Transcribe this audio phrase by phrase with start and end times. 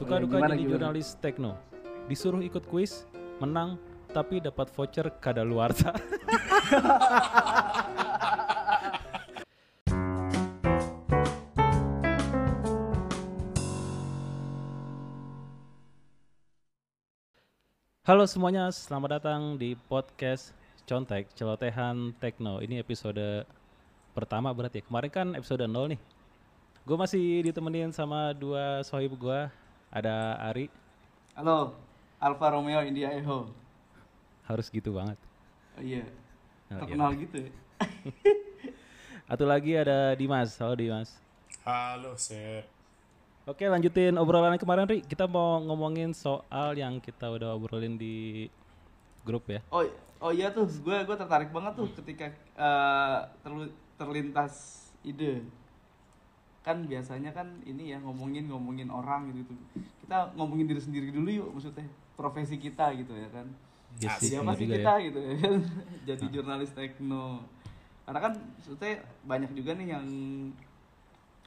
[0.00, 0.96] Suka Ya, duka gimana, jadi gimana?
[0.96, 1.60] jurnalis tekno.
[2.08, 3.04] Disuruh ikut kuis,
[3.36, 3.76] menang,
[4.16, 5.92] tapi dapat voucher kadaluarsa.
[18.08, 20.56] Halo semuanya, selamat datang di podcast
[20.88, 22.64] Contek Celotehan Tekno.
[22.64, 23.44] Ini episode
[24.16, 24.84] pertama berarti ya.
[24.88, 26.00] Kemarin kan episode 0 nih.
[26.88, 29.60] Gue masih ditemenin sama dua sohib gue.
[29.90, 30.70] Ada Ari,
[31.34, 31.74] Halo,
[32.22, 33.50] Alfa Romeo India Echo.
[34.46, 35.18] harus gitu banget.
[35.74, 36.02] Oh, iya,
[36.70, 36.78] Oh, iya.
[36.78, 37.50] terkenal gitu ya.
[39.32, 40.54] Atau lagi ada Dimas.
[40.58, 41.10] Halo Dimas.
[41.62, 42.66] Halo, Sir.
[43.46, 45.02] Oke lanjutin obrolan kemarin Ri.
[45.02, 48.46] Kita mau ngomongin soal yang kita udah obrolin di
[49.22, 49.58] grup ya.
[49.70, 49.82] Oh,
[50.20, 52.30] oh iya tuh, gue gue tertarik banget tuh ketika
[53.42, 54.54] terlu- terlintas
[55.02, 55.42] ide.
[56.60, 59.52] Kan biasanya kan ini ya ngomongin ngomongin orang gitu, gitu.
[60.04, 61.86] Kita ngomongin diri sendiri dulu yuk, maksudnya
[62.16, 63.46] profesi kita gitu ya kan.
[63.98, 64.28] Yes, Asik.
[64.30, 65.04] Jadi bener apa sih kita ya.
[65.08, 65.54] gitu ya kan?
[66.08, 67.26] Jadi jurnalis tekno.
[68.04, 68.92] Karena kan maksudnya
[69.24, 70.06] banyak juga nih yang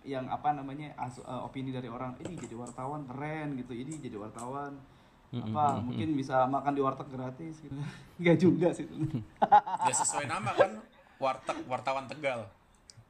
[0.03, 4.19] yang apa namanya asu- eh, opini dari orang ini jadi wartawan keren gitu ini jadi
[4.19, 4.75] wartawan
[5.33, 5.89] apa mm-mm.
[5.89, 7.73] mungkin bisa makan di warteg gratis gitu
[8.21, 8.85] nggak juga sih
[9.87, 10.79] Ya sesuai nama kan,
[11.17, 12.47] warteg wartawan Tegal.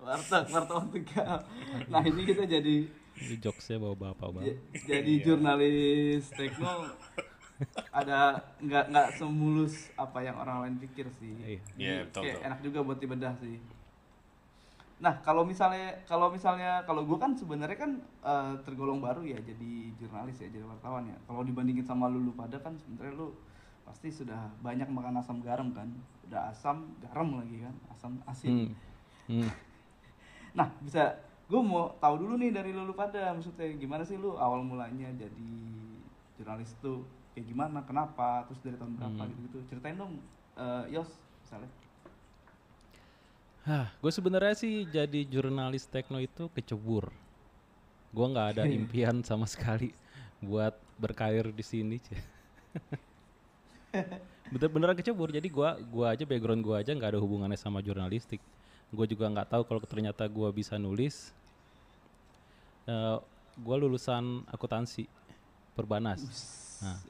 [0.04, 1.38] Warteg wartawan tegal
[1.88, 2.78] nah ini kita jadi
[3.14, 4.58] Ini jokesnya bawa bapak banget.
[4.84, 6.90] jadi jurnalis tekno
[7.92, 11.60] ada nggak nggak semulus apa yang orang lain pikir sih Iya.
[11.70, 12.48] Jadi Iya, betul, kayak betul.
[12.50, 13.58] enak juga buat dibedah sih
[14.96, 17.92] nah kalau misalnya kalau misalnya kalau gue kan sebenarnya kan
[18.24, 22.32] eh, tergolong baru ya jadi jurnalis ya jadi wartawan ya kalau dibandingin sama lu, lu
[22.32, 23.36] pada kan sebenarnya lu
[23.84, 25.92] pasti sudah banyak makan asam garam kan
[26.26, 28.72] udah asam garam lagi kan asam asin
[29.28, 29.44] Hmm.
[29.44, 29.52] Hmm.
[30.54, 31.18] Nah, bisa
[31.50, 35.10] gue mau tahu dulu nih dari lu, lu pada maksudnya gimana sih lu awal mulanya
[35.14, 35.52] jadi
[36.40, 39.30] jurnalis tuh kayak gimana, kenapa, terus dari tahun berapa Hmm.
[39.34, 39.58] gitu-gitu.
[39.70, 40.18] Ceritain dong
[40.54, 41.10] eh, Yos
[41.46, 41.70] misalnya.
[43.64, 47.10] Hah, gue sebenarnya sih jadi jurnalis tekno itu kecebur.
[48.14, 49.96] Gue nggak ada impian sama sekali
[50.44, 51.98] buat berkarir di sini.
[51.98, 52.20] Cie.
[54.54, 55.30] Bener-beneran kecebur.
[55.32, 58.42] Jadi gua gua aja background gua aja nggak ada hubungannya sama jurnalistik.
[58.94, 61.34] Gue juga nggak tahu kalau ternyata gua bisa nulis.
[62.86, 63.18] Eh,
[63.58, 65.10] gua lulusan akuntansi
[65.74, 66.22] perbanas.
[66.78, 67.02] Nah.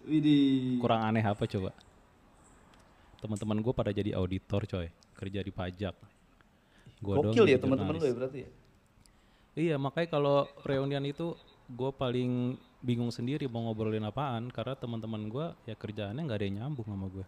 [0.79, 1.75] Kurang aneh apa coba?
[3.19, 4.87] Teman-teman gue pada jadi auditor coy,
[5.19, 5.95] kerja di pajak.
[7.03, 8.07] Gua doang Gokil ya teman-teman jurnalis.
[8.07, 8.49] ya berarti ya.
[9.53, 11.35] Iya makanya kalau reunian itu
[11.69, 16.57] gue paling bingung sendiri mau ngobrolin apaan karena teman-teman gue ya kerjaannya nggak ada yang
[16.63, 17.25] nyambung sama gue.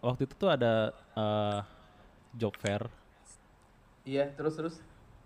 [0.00, 1.60] Waktu itu tuh ada eh,
[2.36, 2.88] job fair
[4.04, 4.76] Iya, terus terus.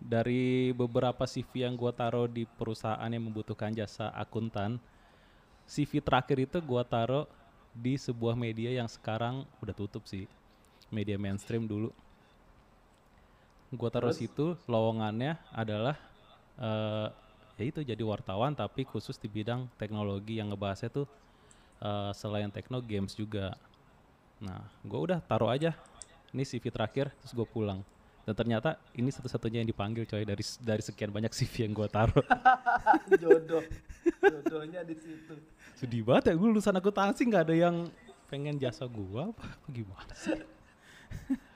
[0.04, 4.76] dari beberapa CV yang gue taruh di perusahaan yang membutuhkan jasa akuntan,
[5.66, 7.24] CV terakhir itu gue taruh
[7.74, 10.28] di sebuah media yang sekarang udah tutup sih,
[10.92, 11.90] media mainstream dulu.
[13.74, 14.18] Gue taruh Terus?
[14.20, 15.96] situ lowongannya adalah
[16.60, 17.08] eh
[17.58, 21.06] ya itu jadi wartawan tapi khusus di bidang teknologi yang ngebahasnya tuh
[21.82, 23.56] eh, selain tekno games juga.
[24.42, 25.74] Nah, gue udah taruh aja.
[26.34, 27.82] Ini CV terakhir, terus gue pulang.
[28.24, 32.24] Dan ternyata ini satu-satunya yang dipanggil coy dari dari sekian banyak CV yang gue taruh.
[33.22, 33.64] Jodoh.
[34.20, 35.34] Jodohnya di situ.
[35.76, 37.76] Sedih banget ya, gue lulusan akuntansi nggak ada yang
[38.32, 40.34] pengen jasa gue apa, apa gimana sih?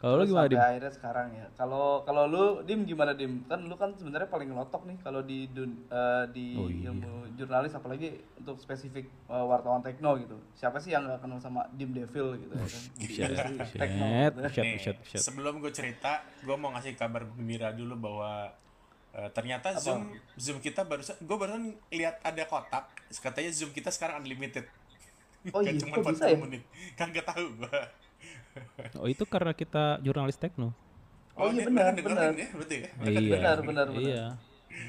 [0.00, 0.58] Kalau lu Terus gimana Dim?
[0.64, 1.46] akhirnya sekarang ya.
[1.60, 3.44] Kalau kalau lu Dim gimana Dim?
[3.44, 6.88] Kan lu kan sebenarnya paling ngelotok nih kalau di dun- eh, di Oh, iya.
[6.88, 8.08] ilmu jurnalis apalagi
[8.40, 10.40] untuk spesifik eh, wartawan tekno gitu.
[10.56, 12.82] Siapa sih yang gak kenal sama Dim Devil gitu ya kan?
[12.96, 14.06] Industri tekno.
[14.08, 14.64] gitu.
[14.64, 14.76] Nih,
[15.20, 18.48] sebelum gue cerita, gue mau ngasih kabar gembira dulu bahwa
[19.12, 20.00] eh, ternyata zoom
[20.40, 22.88] zoom kita barusan, gue barusan lihat ada kotak,
[23.20, 24.64] katanya zoom kita sekarang unlimited.
[25.52, 26.38] Oh iya, cuma kok 40 bisa ya?
[26.40, 26.62] menit.
[26.96, 27.80] Kan gak tahu gue.
[28.98, 30.74] Oh itu karena kita jurnalis tekno.
[31.38, 32.34] Oh iya, benar, benar.
[32.36, 32.88] Ya, berarti ya.
[33.06, 33.20] iya.
[33.32, 34.02] benar, benar, benar.
[34.02, 34.24] Iya.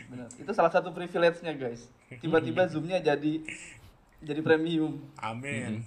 [0.09, 0.27] Benar.
[0.35, 1.88] Itu salah satu privilege-nya, guys.
[2.19, 3.41] Tiba-tiba zoomnya jadi
[4.22, 5.02] jadi premium.
[5.17, 5.81] Amin.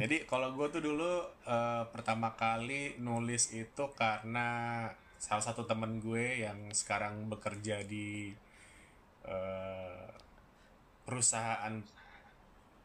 [0.00, 4.88] Jadi kalau gue tuh dulu eh, pertama kali nulis itu karena
[5.20, 8.34] salah satu temen gue yang sekarang bekerja di
[9.22, 10.06] eh,
[11.06, 11.78] perusahaan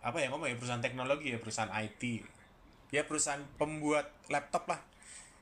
[0.03, 2.21] apa ya ngomong ya perusahaan teknologi ya perusahaan IT
[2.94, 4.80] ya perusahaan pembuat laptop lah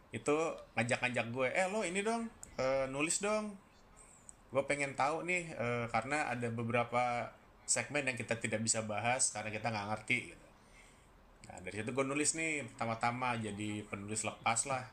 [0.09, 0.35] itu
[0.79, 3.53] ngajak-ngajak gue eh lo ini dong eh, nulis dong
[4.49, 7.29] gue pengen tahu nih eh, karena ada beberapa
[7.65, 10.47] segmen yang kita tidak bisa bahas karena kita nggak ngerti gitu.
[11.49, 14.85] Nah dari situ gue nulis nih pertama-tama jadi penulis lepas lah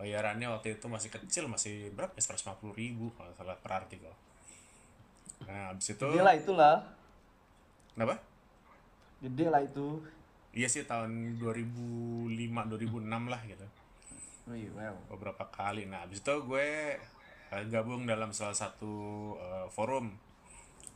[0.00, 4.14] bayarannya waktu itu masih kecil masih berapa ya 150 ribu kalau salah per artikel
[5.48, 6.76] Nah, abis itu Gede lah itulah.
[7.96, 8.16] kenapa?
[9.24, 10.04] Gede lah itu.
[10.50, 13.66] Iya sih tahun 2005 2006 lah gitu.
[14.50, 14.98] Wih, wow.
[15.14, 15.86] beberapa kali.
[15.86, 16.98] Nah, habis itu gue
[17.54, 18.94] eh, gabung dalam salah satu
[19.38, 20.10] eh, forum.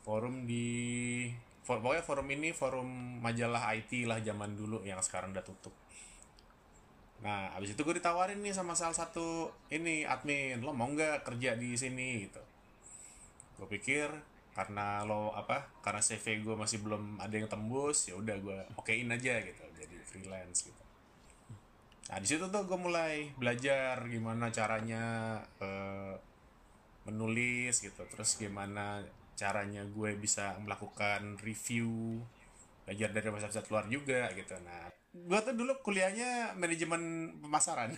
[0.03, 1.31] Forum di
[1.63, 2.89] for, pokoknya forum ini forum
[3.23, 5.73] majalah IT lah zaman dulu yang sekarang udah tutup.
[7.23, 11.55] Nah, habis itu gue ditawarin nih sama salah satu ini admin, lo mau nggak kerja
[11.55, 12.43] di sini gitu.
[13.57, 14.11] Gue pikir
[14.55, 15.67] karena lo apa?
[15.83, 19.97] Karena CV gue masih belum ada yang tembus, ya udah gue okein aja gitu, jadi
[20.07, 20.83] freelance gitu.
[22.09, 25.03] Nah di situ tuh gue mulai belajar gimana caranya
[25.59, 26.15] eh,
[27.11, 29.03] menulis gitu, terus gimana
[29.35, 32.23] caranya gue bisa melakukan review,
[32.87, 34.55] belajar dari website luar juga gitu.
[34.63, 37.91] Nah gue tuh dulu kuliahnya manajemen pemasaran.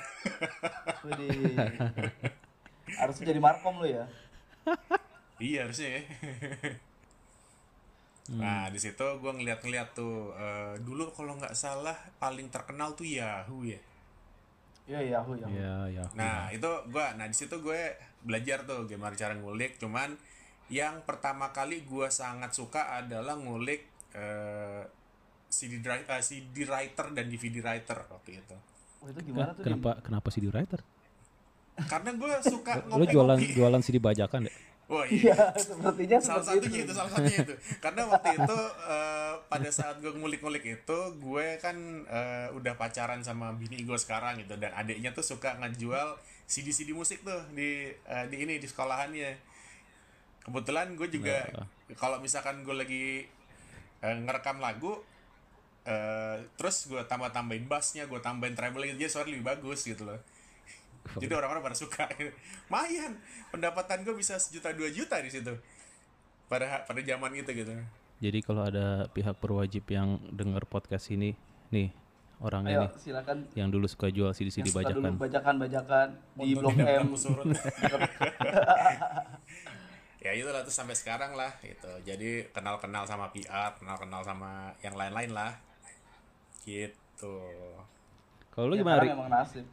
[2.96, 4.08] Harus jadi markom lo ya.
[5.42, 6.02] iya harusnya ya.
[8.26, 13.62] Nah di situ gue ngeliat-ngeliat tuh eh, dulu kalau nggak salah paling terkenal tuh Yahoo
[13.62, 13.78] ya.
[14.86, 15.50] Iya, Yahoo, Yahoo.
[15.50, 16.04] Ya, ya.
[16.14, 20.14] Nah, itu gua nah di situ gue belajar tuh gimana cara ngulik, cuman
[20.70, 23.82] yang pertama kali gua sangat suka adalah ngulik
[24.14, 24.86] eh,
[25.50, 28.56] CD drive eh, CD writer dan DVD writer waktu itu.
[29.02, 29.66] Oh, itu gimana tuh?
[29.66, 30.80] kenapa kenapa CD writer?
[31.76, 34.56] Karena gue suka Lo jualan jualan CD bajakan deh.
[34.86, 35.18] Wah, Dim?
[35.18, 35.34] iya.
[35.34, 36.86] Iya, sepertinya salah seperti satunya itu.
[36.86, 41.76] itu salah satunya itu karena waktu itu eh, pada saat gue ngulik-ngulik itu gue kan
[42.06, 46.14] eh, udah pacaran sama bini gue sekarang gitu dan adiknya tuh suka ngejual
[46.46, 49.34] CD-CD musik tuh di eh, di ini di sekolahannya
[50.46, 51.42] kebetulan gue juga
[51.98, 53.06] kalau misalkan gue lagi
[54.06, 55.02] eh, ngerekam lagu
[55.82, 60.18] eh, terus gue tambah tambahin bassnya gue tambahin treble jadi suara lebih bagus gitu loh
[61.16, 62.04] jadi orang-orang pada suka.
[62.72, 63.16] Mayan
[63.48, 65.54] pendapatan gue bisa sejuta dua juta di situ.
[66.46, 67.72] Pada pada zaman itu gitu.
[68.16, 71.36] Jadi kalau ada pihak berwajib yang dengar podcast ini,
[71.68, 71.92] nih
[72.36, 73.36] orangnya Ayo, nih silakan.
[73.52, 75.12] yang dulu suka jual yang suka dulu bajakan.
[75.16, 76.06] bajakan-bajakan
[76.36, 77.06] di Untuk Blok M.
[80.20, 81.92] ya itulah tuh sampai sekarang lah gitu.
[82.02, 85.52] Jadi kenal kenal sama PR kenal kenal sama yang lain lain lah.
[86.64, 87.36] Gitu.
[88.50, 89.10] Kalau lu Ya, gimana, Rik?
[89.12, 89.64] memang nasib.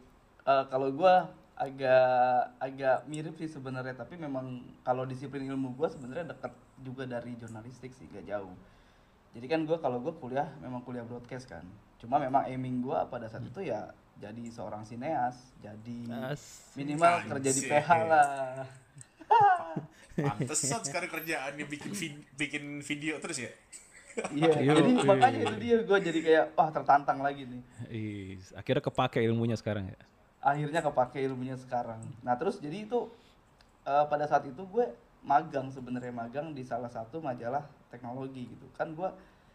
[0.44, 6.36] Eh, kalau gua agak agak mirip sih sebenarnya, tapi memang kalau disiplin ilmu gua sebenarnya
[6.36, 6.52] dekat
[6.84, 8.52] juga dari jurnalistik sih, gak jauh.
[9.32, 11.64] Jadi kan gua kalau gua kuliah memang kuliah broadcast kan.
[11.96, 16.00] Cuma memang aiming gua pada saat itu ya jadi seorang sineas, jadi
[16.36, 17.72] As- minimal kerja di Anjir.
[17.72, 18.68] PH lah.
[20.14, 23.50] pantesan sekarang kerjaannya bikin vid- bikin video terus ya
[24.30, 27.62] Iya, Yo, jadi makanya itu dia gua jadi kayak wah tertantang lagi nih.
[27.90, 29.98] Is, akhirnya kepake ilmunya sekarang ya.
[30.44, 32.04] Akhirnya kepake ilmunya sekarang.
[32.20, 33.08] Nah terus jadi itu
[33.88, 34.86] eh, pada saat itu gue
[35.24, 38.68] magang sebenarnya magang di salah satu majalah teknologi gitu.
[38.76, 39.08] Kan gue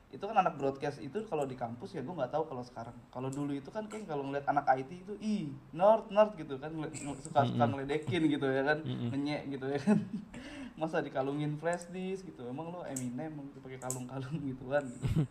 [0.08, 2.96] itu kan anak broadcast itu kalau di kampus ya gue nggak tahu kalau sekarang.
[3.12, 6.73] Kalau dulu itu kan kayak kalau ngeliat anak IT itu ih nerd nerd gitu kan
[7.20, 8.81] suka suka ngeledekin gitu ya kan
[9.12, 10.00] ngenyek gitu ya kan.
[10.81, 15.29] Masa dikalungin flash disk gitu emang lo Eminem gitu pakai kalung-kalung gituan gitu.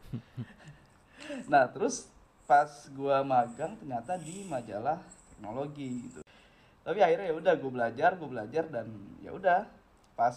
[1.51, 2.13] nah terus
[2.45, 5.01] pas gua magang ternyata di majalah
[5.37, 6.25] teknologi gitu.
[6.81, 8.89] Tapi akhirnya ya udah gue belajar gue belajar dan
[9.21, 9.69] ya udah.
[10.17, 10.33] Pas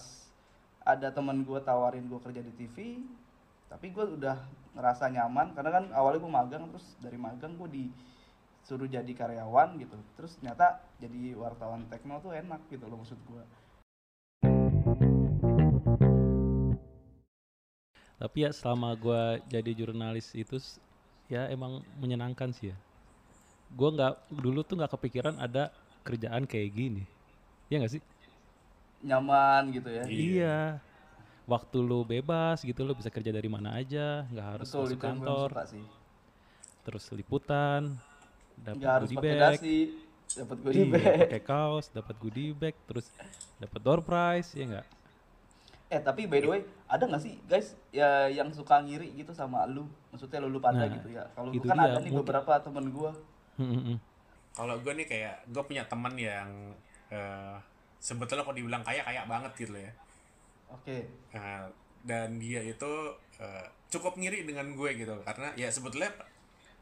[0.84, 3.00] ada teman gue tawarin gue kerja di TV
[3.72, 4.36] tapi gue udah
[4.76, 9.96] ngerasa nyaman karena kan awalnya gue magang terus dari magang gue disuruh jadi karyawan gitu.
[10.20, 13.42] Terus ternyata jadi wartawan tekno tuh enak gitu loh maksud gue
[18.20, 20.60] Tapi ya selama gua jadi jurnalis itu
[21.32, 22.76] ya emang menyenangkan sih ya.
[23.70, 25.70] Gua nggak dulu tuh nggak kepikiran ada
[26.02, 27.02] kerjaan kayak gini.
[27.70, 28.02] Ya nggak sih?
[29.00, 30.04] nyaman gitu ya?
[30.06, 30.60] Iya.
[31.48, 35.02] Waktu lu bebas gitu lu bisa kerja dari mana aja, nggak harus betul masuk gue
[35.02, 35.84] kantor, suka sih.
[36.86, 37.82] Terus liputan,
[38.60, 39.58] dapat goodie bag,
[40.36, 41.18] dapat goodie iya, bag.
[41.26, 43.10] pakai kaos, dapat goodie bag, terus
[43.58, 44.88] dapat door prize, ya nggak?
[45.90, 49.66] eh tapi by the way ada nggak sih guys ya yang suka ngiri gitu sama
[49.66, 49.90] lu?
[50.14, 51.26] Maksudnya lu, lu pada Nah, gitu ya?
[51.34, 53.10] Kalau gue kan dia, ada nih mungkin- beberapa temen gue
[54.50, 56.74] Kalau gue nih kayak gue punya teman yang
[57.12, 57.56] eh,
[58.00, 59.92] sebetulnya kalau dibilang kaya kaya banget gitu ya.
[60.72, 61.06] Oke.
[61.36, 61.68] Nah,
[62.02, 62.92] dan dia itu
[63.38, 65.14] eh, cukup ngiri dengan gue gitu.
[65.22, 66.10] Karena ya sebetulnya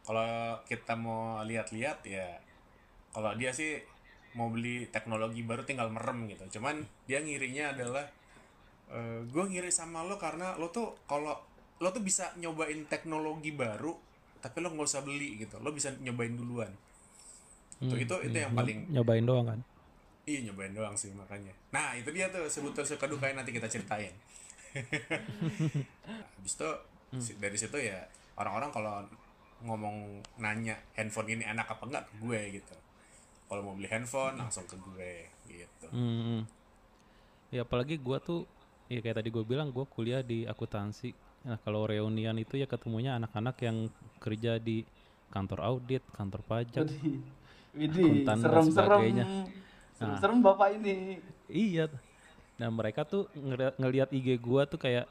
[0.07, 2.41] kalau kita mau lihat-lihat ya
[3.13, 3.83] kalau dia sih
[4.37, 6.61] mau beli teknologi baru tinggal merem gitu.
[6.61, 8.07] Cuman dia ngirinya adalah
[8.93, 11.37] eh, gue ngiri sama lo karena lo tuh kalau
[11.79, 14.08] lo tuh bisa nyobain teknologi baru
[14.39, 16.71] tapi lo nggak usah beli gitu lo bisa nyobain duluan
[17.79, 19.61] Tuh, itu itu yang Nyob- paling nyobain doang kan?
[20.27, 21.55] Iya nyobain doang sih makanya.
[21.71, 24.11] Nah itu dia tuh sebetulnya suka dukanya nanti kita ceritain.
[26.37, 26.69] habis itu
[27.23, 28.03] si- dari situ ya
[28.37, 28.95] orang-orang kalau
[29.65, 32.75] ngomong nanya handphone ini enak apa enggak ke gue gitu
[33.49, 35.13] kalau mau beli handphone langsung ke gue
[35.49, 36.45] gitu Hmm.
[37.49, 38.45] Ya apalagi gua tuh
[38.93, 41.17] ya kayak tadi gue bilang gua kuliah di akuntansi.
[41.49, 43.89] Nah, kalau reunian itu ya ketemunya anak-anak yang
[44.21, 44.85] kerja di
[45.33, 46.85] kantor audit, kantor pajak.
[47.73, 49.25] Widih, serem-serem, sebagainya.
[49.97, 51.25] serem-serem bapak ini.
[51.49, 51.89] Iya.
[52.61, 53.33] Nah, mereka tuh
[53.81, 55.09] ngeliat IG gua tuh kayak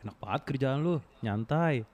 [0.00, 1.84] enak banget kerjaan lu, nyantai.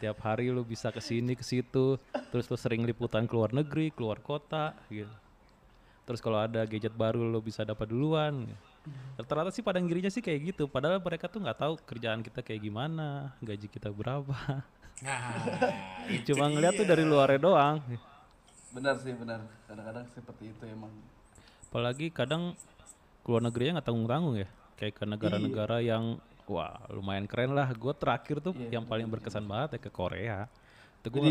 [0.00, 1.96] Tiap hari lu bisa ke sini ke situ,
[2.32, 5.12] terus lu sering liputan keluar negeri, keluar kota gitu.
[6.04, 8.44] Terus kalau ada gadget baru lu bisa dapat duluan.
[9.16, 12.60] Rata-rata sih pada ngirinya sih kayak gitu, padahal mereka tuh nggak tahu kerjaan kita kayak
[12.60, 14.36] gimana, gaji kita berapa.
[15.00, 15.34] nah
[16.28, 16.92] Cuma ngeliat tuh dia.
[16.92, 17.76] dari luarnya doang.
[18.74, 19.40] Benar sih, benar.
[19.70, 20.90] Kadang-kadang seperti itu emang.
[21.70, 22.58] Apalagi kadang
[23.22, 24.48] keluar negerinya nggak tanggung-tanggung ya.
[24.74, 26.18] Kayak ke negara-negara yang
[26.50, 27.70] wah lumayan keren lah.
[27.72, 30.38] Gue terakhir tuh Iya, yang paling berkesan banget ya ke Korea.
[31.00, 31.22] Itu gue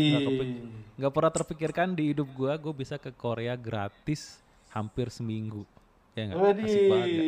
[0.96, 4.40] nggak pernah terpikirkan di hidup gue gue bisa ke Korea gratis
[4.72, 5.68] hampir seminggu.
[6.14, 6.62] Ya nggak?
[6.62, 7.22] Asik banget ya.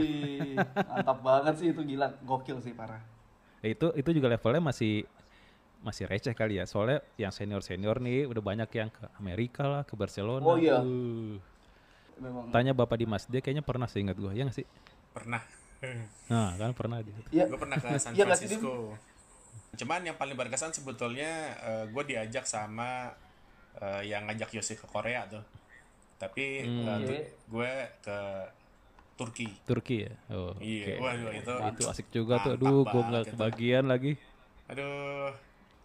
[0.87, 3.03] Mantap banget sih itu gila, gokil sih parah.
[3.63, 5.03] Ya, itu itu juga levelnya masih
[5.83, 6.65] masih receh kali ya.
[6.71, 10.47] Soalnya yang senior-senior nih udah banyak yang ke Amerika lah, ke Barcelona.
[10.47, 10.83] Oh, iya.
[10.83, 11.39] Uh.
[12.17, 12.49] Memang.
[12.49, 14.67] Tanya Bapak Dimas, dia kayaknya pernah seingat gue, ya nggak sih?
[15.13, 15.41] pernah
[16.29, 17.13] Nah, kan pernah dia.
[17.33, 18.61] Ya, gue pernah ke San Iya sih, Dim?
[18.65, 18.97] Francisco
[19.77, 21.53] cuman yang paling berkesan sebetulnya
[21.93, 23.13] gue diajak sama
[23.77, 25.45] eh, yang ngajak Yosi ke Korea tuh
[26.17, 26.89] tapi Hmm.
[26.89, 27.21] eh, tu- Oke.
[27.53, 28.19] gue ke
[29.17, 30.13] Turki Turki ya.
[30.29, 31.03] Oh, Iya, oke.
[31.03, 32.53] waduh, itu- itu asik juga tuh.
[32.55, 33.31] Aduh, gue nggak itu.
[33.33, 34.13] kebagian lagi.
[34.67, 35.31] aduh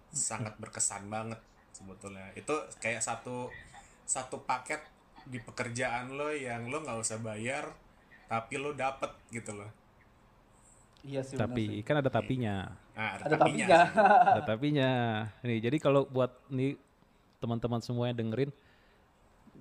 [0.09, 1.37] sangat berkesan banget
[1.71, 3.47] sebetulnya itu kayak satu
[4.03, 4.81] satu paket
[5.23, 7.69] di pekerjaan lo yang lo nggak usah bayar
[8.25, 9.69] tapi lo dapet gitu loh
[11.01, 11.37] iya sih.
[11.37, 11.81] Tapi sih.
[11.81, 12.73] kan ada tapinya.
[12.91, 13.79] nah ada, Ada tapinya tapinya.
[14.33, 14.91] ada tapinya.
[15.41, 16.77] Nih, jadi kalau buat nih
[17.37, 18.51] teman-teman semua yang dengerin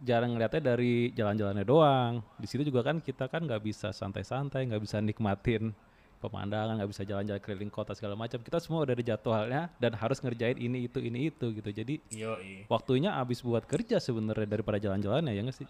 [0.00, 2.25] jarang ngeliatnya dari jalan-jalannya doang.
[2.40, 5.76] Di situ juga kan kita kan nggak bisa santai-santai, nggak bisa nikmatin
[6.21, 8.40] pemandangan, nggak bisa jalan-jalan keliling kota segala macam.
[8.40, 11.71] Kita semua udah ada jadwalnya dan harus ngerjain ini itu ini itu gitu.
[11.73, 12.69] Jadi Yoi.
[12.69, 15.69] waktunya habis buat kerja sebenarnya daripada jalan-jalannya ya nggak sih?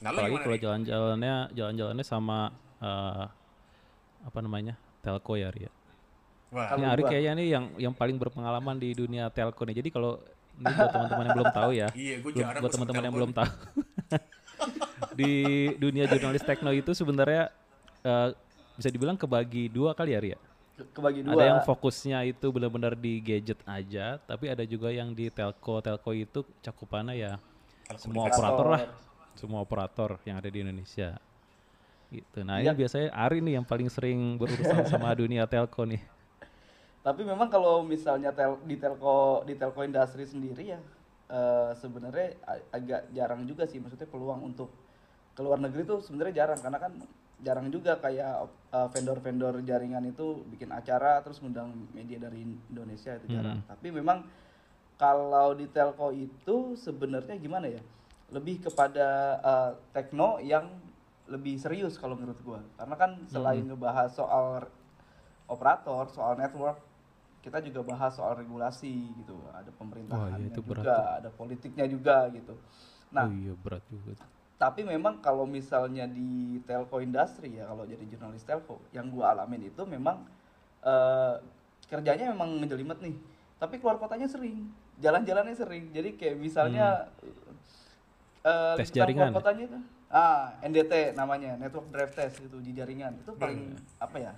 [0.00, 3.24] Nah, Apalagi kalau jalan-jalannya jalan-jalannya sama eh,
[4.20, 5.72] apa namanya telco ya Ria.
[6.50, 9.80] Wah, Ini Ari kayaknya nih yang yang paling berpengalaman di dunia telco nih.
[9.80, 10.20] Jadi kalau
[10.60, 13.50] ini buat teman-teman yang belum tahu ya, iya gue jarang buat teman-teman yang belum tahu,
[15.18, 15.32] di
[15.76, 17.48] dunia jurnalis tekno itu sebenarnya
[18.00, 18.28] eh,
[18.76, 20.38] bisa dibilang kebagi dua kali ya Ria.
[20.76, 21.32] Ke- Kebagi dua.
[21.32, 25.80] Ada yang fokusnya itu benar-benar di gadget aja, tapi ada juga yang di telco.
[25.80, 27.32] Telco itu cakupannya ya
[27.96, 28.82] semua operator lah,
[29.34, 31.16] semua operator yang ada di Indonesia.
[32.10, 32.42] Gitu.
[32.42, 32.72] Nah Iya.
[32.72, 36.00] ini biasanya Ari nih yang paling sering berurusan sama dunia telco nih.
[37.00, 40.80] Tapi memang kalau misalnya tel, di telco di telco industri sendiri ya
[41.32, 42.36] eh, sebenarnya
[42.68, 44.68] agak jarang juga sih maksudnya peluang untuk
[45.32, 46.92] ke luar negeri tuh sebenarnya jarang karena kan
[47.40, 53.32] jarang juga kayak eh, vendor-vendor jaringan itu bikin acara terus ngundang media dari Indonesia itu
[53.32, 53.64] jarang.
[53.64, 54.18] Tapi memang
[55.00, 57.80] kalau di telco itu sebenarnya gimana ya?
[58.28, 60.68] Lebih kepada eh, tekno yang
[61.30, 62.60] lebih serius kalau menurut gua.
[62.76, 64.66] Karena kan selain ngebahas soal
[65.48, 66.89] operator, soal network,
[67.40, 69.36] kita juga bahas soal regulasi gitu.
[69.52, 71.16] Ada pemerintahan Wah, iya, itu berat juga, tuh.
[71.20, 72.54] ada politiknya juga gitu.
[73.10, 74.12] Nah, oh iya berat juga.
[74.60, 79.72] tapi memang kalau misalnya di telco industri ya kalau jadi jurnalis telco yang gua alamin
[79.72, 80.20] itu memang
[80.84, 81.34] eh,
[81.88, 83.16] kerjanya memang ngejelimet nih
[83.56, 84.68] tapi keluar kotanya sering
[85.00, 87.08] jalan-jalannya sering jadi kayak misalnya
[88.44, 89.28] eh, Tes liputan jaringan.
[89.32, 89.78] keluar kotanya itu
[90.10, 94.32] ah NDT namanya network drive test itu di jaringan itu paling apa ya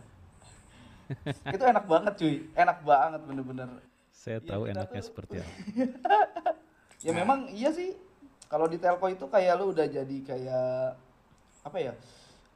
[1.46, 2.34] itu enak banget cuy.
[2.52, 3.68] Enak banget bener-bener.
[4.10, 5.52] Saya Iya, tahu enaknya tuh- seperti apa.
[7.06, 7.96] ya memang iya sih.
[8.46, 10.94] Kalau di telco itu kayak lu udah jadi kayak
[11.62, 11.92] apa ya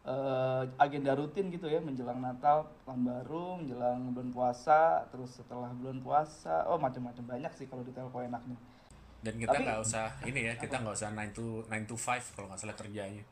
[0.04, 1.78] eh, agenda rutin gitu ya.
[1.78, 6.62] Menjelang Natal tahun baru menjelang bulan puasa terus setelah bulan puasa.
[6.66, 7.24] Oh macam-macam.
[7.26, 8.54] Banyak sih kalau di telco enaknya.
[9.16, 12.46] Dan kita nggak usah ini ya kita nggak usah 9 to 9 to 5 kalau
[12.46, 13.24] nggak salah kerjanya.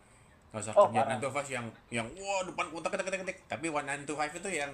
[0.51, 1.19] Nggak usah Oh, kerja parah.
[1.19, 4.15] 9 to 5 yang yang wah depan kontak ketik ketik ketik tapi one 9 to
[4.17, 4.73] 5 itu yang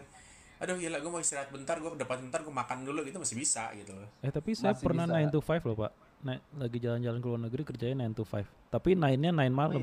[0.61, 3.73] aduh gila gue mau istirahat bentar gue depan bentar gue makan dulu gitu masih bisa
[3.73, 5.33] gitu loh Eh tapi saya Masih pernah bisa.
[5.33, 5.93] 9 to 5 loh pak.
[6.21, 8.45] Naik, lagi jalan-jalan ke luar negeri kerjanya 9 to 5.
[8.69, 9.83] Tapi 9-nya 9 malam.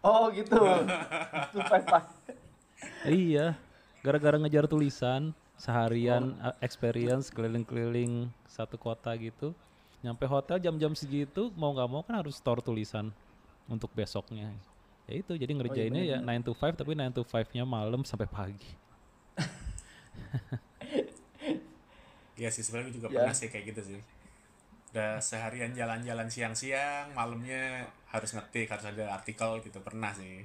[0.00, 2.08] oh gitu itu five five
[3.28, 3.52] iya.
[4.00, 9.52] Gara-gara ngejar tulisan seharian uh, experience keliling-keliling satu kota gitu.
[10.00, 13.12] Nyampe hotel jam-jam segitu mau nggak mau kan harus store tulisan
[13.68, 14.48] untuk besoknya.
[15.04, 18.72] Ya itu jadi ngerjainnya ya 9 to 5 tapi 9 to 5-nya malam sampai pagi.
[22.40, 23.20] Iya sih sebenarnya gue juga Ya.
[23.20, 24.00] pernah sih kayak gitu sih.
[24.90, 30.42] Udah seharian jalan-jalan siang-siang, malamnya harus ngetik, harus ada artikel gitu pernah sih.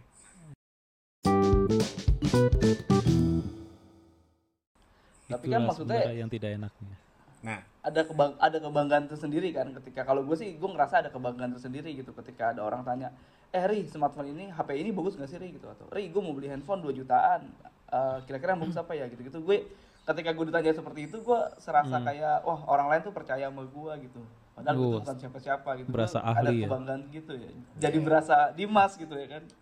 [5.25, 6.95] Tapi kan maksudnya- yang tidak enaknya.
[7.41, 11.53] Nah, ada kebang ada kebanggaan tersendiri kan ketika kalau gue sih gue ngerasa ada kebanggaan
[11.53, 13.13] tersendiri gitu ketika ada orang tanya
[13.53, 16.33] eh Ri smartphone ini HP ini bagus gak sih Ri gitu atau Ri gue mau
[16.33, 17.45] beli handphone 2 jutaan
[17.85, 19.61] Eh, kira-kira bagus apa ya gitu gitu gue
[20.09, 24.09] ketika gue ditanya seperti itu gue serasa kayak wah orang lain tuh percaya sama gue
[24.09, 24.25] gitu
[24.57, 26.65] padahal gue bukan siapa-siapa gitu berasa Gua ada ahli ya?
[26.65, 29.43] kebanggaan gitu ya jadi berasa Dimas gitu ya kan.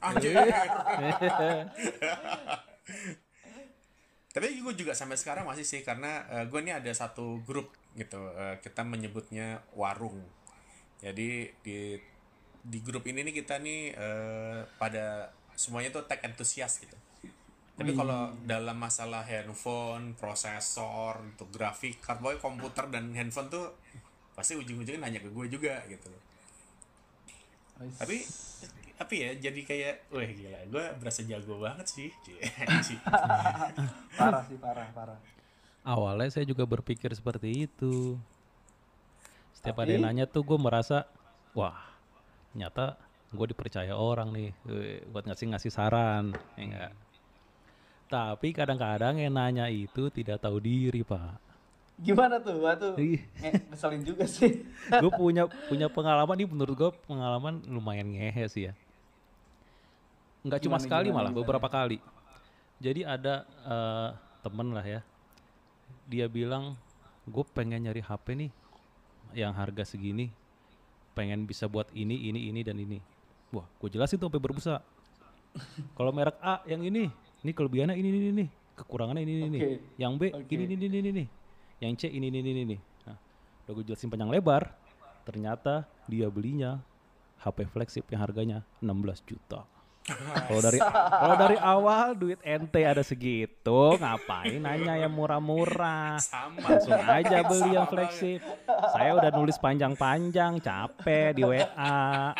[4.33, 8.17] Tapi gue juga sampai sekarang masih sih karena gue ini ada satu grup gitu.
[8.33, 10.25] eh, kita menyebutnya warung.
[11.03, 11.99] Jadi di
[12.63, 16.97] di grup ini nih kita nih eh, pada semuanya tuh tech enthusiast gitu.
[17.73, 23.73] Tapi kalau dalam masalah handphone, prosesor, untuk grafik, card, pokoknya komputer dan handphone tuh
[24.37, 26.09] pasti ujung-ujungnya nanya ke gue juga gitu.
[27.97, 28.21] Tapi
[28.93, 32.09] tapi ya jadi kayak, wah gila, gue berasa jago banget sih.
[34.21, 35.17] Parah sih parah parah
[35.83, 38.15] Awalnya saya juga berpikir seperti itu.
[39.57, 41.09] Setiap ada yang Tapi- nanya tuh gue merasa,
[41.57, 41.75] wah,
[42.55, 42.95] nyata
[43.33, 46.91] gue dipercaya orang nih eh, buat ngasih ngasih saran, ya enggak.
[48.13, 51.41] Tapi kadang-kadang yang nanya itu tidak tahu diri pak.
[51.95, 52.57] gimana tuh?
[52.61, 52.93] Wah, tuh.
[52.97, 53.21] Ih.
[53.41, 54.61] nge- ngeselin juga sih.
[55.01, 58.73] Gue punya punya pengalaman nih menurut gue pengalaman lumayan ngehe sih ya.
[60.43, 61.41] Nggak cuma Gimana, sekali gimana, malah gimana?
[61.41, 61.97] beberapa kali.
[62.77, 64.09] Jadi ada eh,
[64.41, 65.01] temen lah ya.
[66.05, 66.75] Dia bilang
[67.25, 68.51] gue pengen nyari HP nih
[69.33, 70.29] yang harga segini.
[71.13, 72.99] Pengen bisa buat ini ini ini dan ini.
[73.49, 74.81] Wah gue jelasin tuh sampai berbusa.
[75.93, 77.09] Kalau merek A yang ini
[77.43, 78.45] ini kelebihannya ini ini ini.
[78.73, 79.59] Kekurangannya ini ini ini.
[79.59, 79.71] Oke.
[79.99, 80.49] yang B Oke.
[80.55, 81.25] ini ini ini ini ini.
[81.83, 82.77] Yang C ini ini ini ini.
[83.03, 83.17] Nah
[83.67, 84.71] udah gue jelasin panjang lebar.
[85.27, 86.79] Ternyata dia belinya
[87.43, 89.67] HP flagship yang harganya 16 juta.
[90.03, 96.19] Kalau dari kalau dari awal duit ente ada segitu ngapain nanya yang murah-murah?
[96.19, 96.59] Sama.
[96.59, 98.43] langsung aja beli yang flagship.
[98.91, 102.35] Saya udah nulis panjang-panjang capek di WA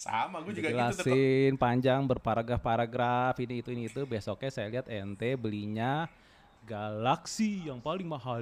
[0.00, 5.36] Sama, gue juga gitu jelasin panjang berparagraf-paragraf ini itu ini itu besoknya saya lihat ente
[5.36, 6.08] belinya
[6.64, 8.40] Galaxy yang paling mahal.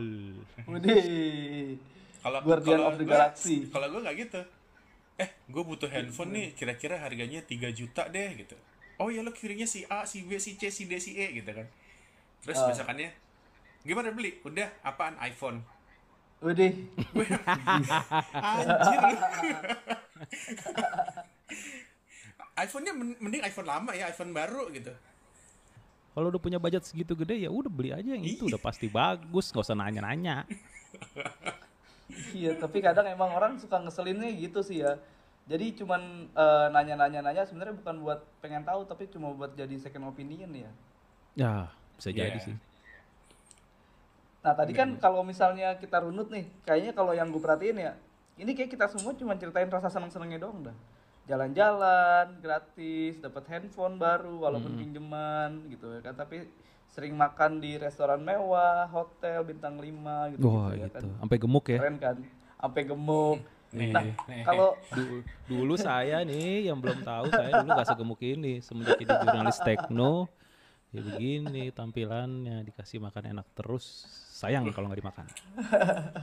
[2.18, 3.66] Kalau Guardian kalau of the gua- Galaxy.
[3.66, 4.40] Kalau gue nggak gitu.
[5.18, 8.54] Eh, gue butuh handphone nih, kira-kira harganya 3 juta deh gitu.
[8.94, 11.50] Oh ya lo kirimnya si A, si B, si C, si D, si E gitu
[11.50, 11.66] kan.
[12.38, 12.70] Terus Ah.
[12.70, 13.10] besokannya,
[13.82, 14.38] gimana beli?
[14.42, 15.18] Udah, apaan?
[15.20, 15.58] iPhone.
[16.38, 16.86] Widih.
[18.46, 19.02] Anjir.
[22.56, 24.92] iPhone-nya men- mending iPhone lama ya, iPhone baru gitu.
[26.12, 29.54] kalau udah punya budget segitu gede ya udah beli aja yang itu udah pasti bagus
[29.54, 30.42] nggak usah nanya-nanya
[32.32, 34.96] Iya, tapi kadang emang orang suka ngeselinnya gitu sih ya.
[35.46, 40.48] Jadi cuman eh, nanya-nanya-nanya sebenarnya bukan buat pengen tahu tapi cuma buat jadi second opinion
[40.50, 40.70] ya.
[41.36, 41.52] ya
[41.94, 42.42] bisa jadi Iya.
[42.42, 42.56] sih
[44.42, 47.92] Nah tadi kan kalau misalnya kita runut nih, kayaknya kalau yang gue perhatiin ya,
[48.38, 50.76] ini kayak kita semua cuma ceritain rasa seneng-senengnya doang dah.
[51.28, 56.16] Jalan-jalan, gratis, dapat handphone baru walaupun pinjeman gitu ya kan.
[56.16, 56.48] Tapi
[56.88, 59.92] sering makan di restoran mewah, hotel bintang 5
[60.32, 61.20] gitu, wah ya gitu kan.
[61.20, 62.16] sampai gemuk ya Keren kan?
[62.56, 63.38] Sampai gemuk.
[63.68, 64.02] Nih, Nah,
[64.42, 69.12] kalau Du- dulu saya nih yang belum tahu saya dulu gak segemuk ini semenjak jadi
[69.20, 70.24] jurnalis tekno
[70.88, 75.28] ya begini tampilannya dikasih makan enak terus sayang kalau nggak dimakan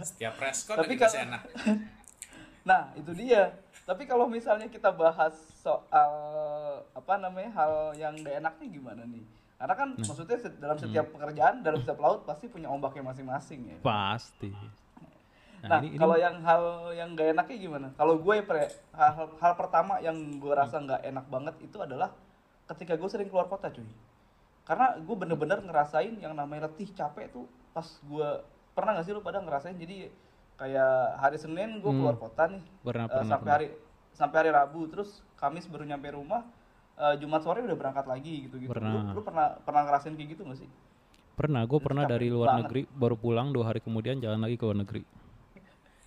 [0.01, 1.41] Setiap preskon Tapi lagi kasih kalau- enak.
[2.65, 3.53] Nah, itu dia.
[3.85, 6.11] Tapi kalau misalnya kita bahas soal
[6.89, 9.21] apa namanya hal yang gak enaknya gimana nih?
[9.61, 13.77] Karena kan maksudnya se- dalam setiap pekerjaan, dalam setiap laut pasti punya ombaknya masing-masing ya.
[13.85, 14.51] pasti
[15.65, 17.87] Nah, ini kalau yang hal yang gak enaknya gimana?
[17.97, 22.13] Kalau gue pre, hal, hal, hal pertama yang gue rasa nggak enak banget itu adalah
[22.69, 23.85] ketika gue sering keluar kota cuy.
[24.65, 28.29] Karena gue bener-bener ngerasain yang namanya letih capek tuh pas gue
[28.77, 30.11] pernah gak sih lu pada ngerasain jadi
[30.55, 31.99] kayak hari Senin gue Hmm.
[31.99, 33.53] keluar kota nih Pernah, eh, pernah, sampai pernah.
[33.53, 33.67] hari
[34.11, 36.47] sampai hari Rabu terus Kamis baru nyampe rumah
[36.95, 38.69] eh, Jumat sore udah berangkat lagi gitu gitu.
[38.69, 39.11] Pernah.
[39.11, 40.69] Lu, lu pernah pernah ngerasain kayak gitu gak sih?
[41.35, 42.59] pernah gue pernah dari luar banget.
[42.63, 45.03] negeri baru pulang dua hari kemudian jalan lagi ke luar negeri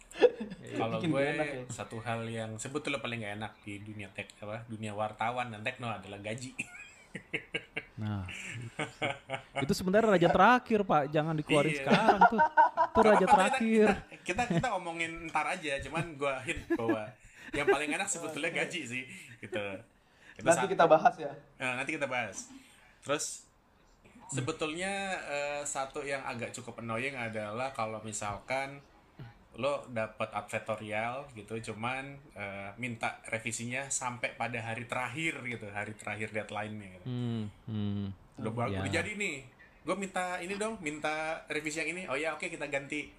[0.75, 1.63] Kalau gue enak ya.
[1.69, 5.87] satu hal yang sebetulnya paling gak enak di dunia tek apa dunia wartawan dan tekno
[5.87, 6.57] adalah gaji.
[7.99, 8.23] nah
[9.59, 11.81] itu, itu sebenarnya raja terakhir pak jangan dikeluarin Iya.
[11.83, 12.41] sekarang tuh
[12.89, 13.87] itu raja terakhir
[14.23, 17.11] Kita, kita kita ngomongin ntar aja, cuman gue hint bahwa
[17.51, 19.05] yang paling enak sebetulnya gaji sih
[19.39, 19.65] gitu.
[20.37, 21.33] Kita Nanti saat- kita bahas ya.
[21.57, 22.53] Nah, nanti kita bahas.
[23.01, 23.49] Terus
[24.29, 24.93] sebetulnya
[25.25, 28.85] eh, satu yang agak cukup annoying adalah kalau misalkan
[29.59, 36.31] lo dapat advertorial gitu cuman eh, minta revisinya sampai pada hari terakhir gitu hari terakhir
[36.31, 37.07] deadline-nya gitu.
[37.07, 38.07] Hmm, hmm.
[38.39, 38.79] udah, ba- Ya.
[38.81, 39.43] udah jadi nih
[39.83, 41.15] gue minta ini dong minta
[41.47, 43.11] revisi yang ini oh ya oke kita ganti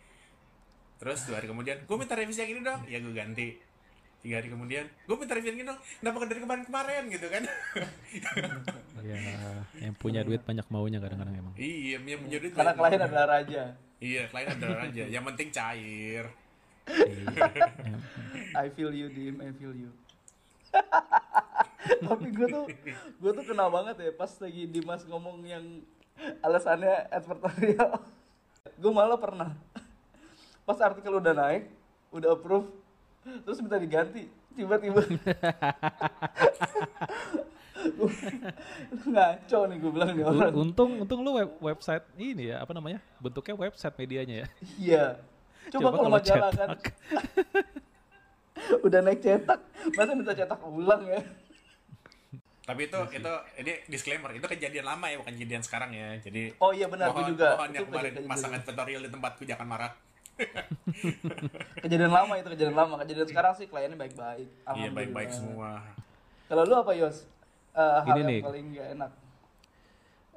[0.95, 3.47] terus dua hari kemudian gue minta revisi yang ini dong ya gue ganti
[4.19, 7.43] tiga hari kemudian gue minta ini dong kenapa dari kemarin kemarin gitu kan
[8.99, 9.15] Ya,
[9.79, 11.53] yang punya duit banyak maunya kadang-kadang emang.
[11.55, 13.63] iya yang punya duit Karena klien adalah raja.
[13.97, 16.27] iya klien adalah aja yang penting cair
[16.89, 17.45] Iya.
[18.65, 19.37] I feel you, Dim.
[19.39, 19.93] I feel you.
[22.01, 22.65] Tapi gue tuh,
[23.21, 25.65] gue tuh kena banget ya pas lagi Dimas ngomong yang
[26.41, 28.01] alasannya advertorial.
[28.79, 29.53] gue malah pernah
[30.63, 31.67] pas artikel udah naik,
[32.09, 32.69] udah approve,
[33.39, 35.01] terus minta diganti, tiba-tiba.
[39.09, 40.51] Ngaco nih gue bilang nih orang.
[40.53, 42.99] Untung untung lu web, website ini ya, apa namanya?
[43.17, 44.47] Bentuknya website medianya ya.
[44.77, 45.05] Iya.
[45.69, 46.69] Coba, kalau majalah kan
[48.85, 49.59] udah naik cetak,
[49.93, 51.21] masa minta cetak ulang ya?
[52.69, 56.69] tapi itu itu ini disclaimer itu kejadian lama ya bukan kejadian sekarang ya jadi Oh
[56.69, 57.57] iya benar, gue mohon, juga.
[57.57, 59.91] mohon yang Itu kemarin kejadian- masang advertorial di tempatku jangan marah
[61.83, 65.83] kejadian lama itu kejadian lama kejadian sekarang sih kliennya baik-baik iya baik-baik semua
[66.47, 67.25] kalau lu apa Yos
[67.69, 68.41] Eh, hal Ini yang nih.
[68.41, 69.11] paling gak enak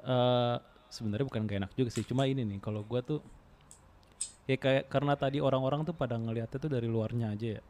[0.02, 0.56] Eh,
[0.90, 3.22] sebenarnya bukan gak enak juga sih, cuma ini nih kalau gua tuh
[4.50, 7.62] ya kayak karena tadi orang-orang tuh pada ngeliatnya tuh dari luarnya aja ya.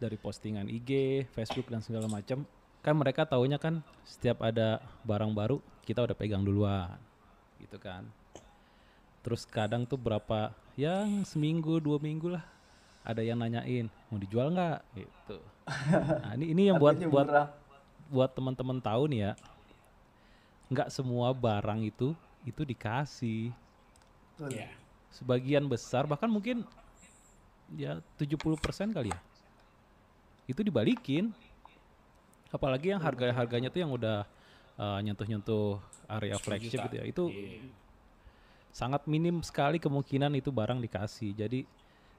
[0.00, 2.42] Dari postingan IG, Facebook dan segala macam.
[2.82, 6.96] Kan mereka taunya kan setiap ada barang baru kita udah pegang duluan.
[7.60, 8.08] Gitu kan.
[9.22, 12.44] Terus kadang tuh berapa yang seminggu dua minggu lah.
[13.04, 14.80] Ada yang nanyain mau dijual nggak?
[14.96, 15.38] Gitu.
[16.24, 17.48] Nah, ini ini yang buat buat murah.
[18.08, 19.32] buat teman-teman tahu nih ya.
[20.72, 23.52] Nggak semua barang itu itu dikasih.
[24.50, 24.72] Ya
[25.14, 26.66] sebagian besar bahkan mungkin
[27.78, 29.18] ya 70% kali ya.
[30.50, 31.30] Itu dibalikin.
[32.50, 34.26] Apalagi yang harga harganya tuh yang udah
[34.78, 37.83] uh, nyentuh-nyentuh area 10 flagship gitu ya itu Iya.
[38.74, 41.30] Sangat minim sekali kemungkinan itu barang dikasih.
[41.32, 41.62] Jadi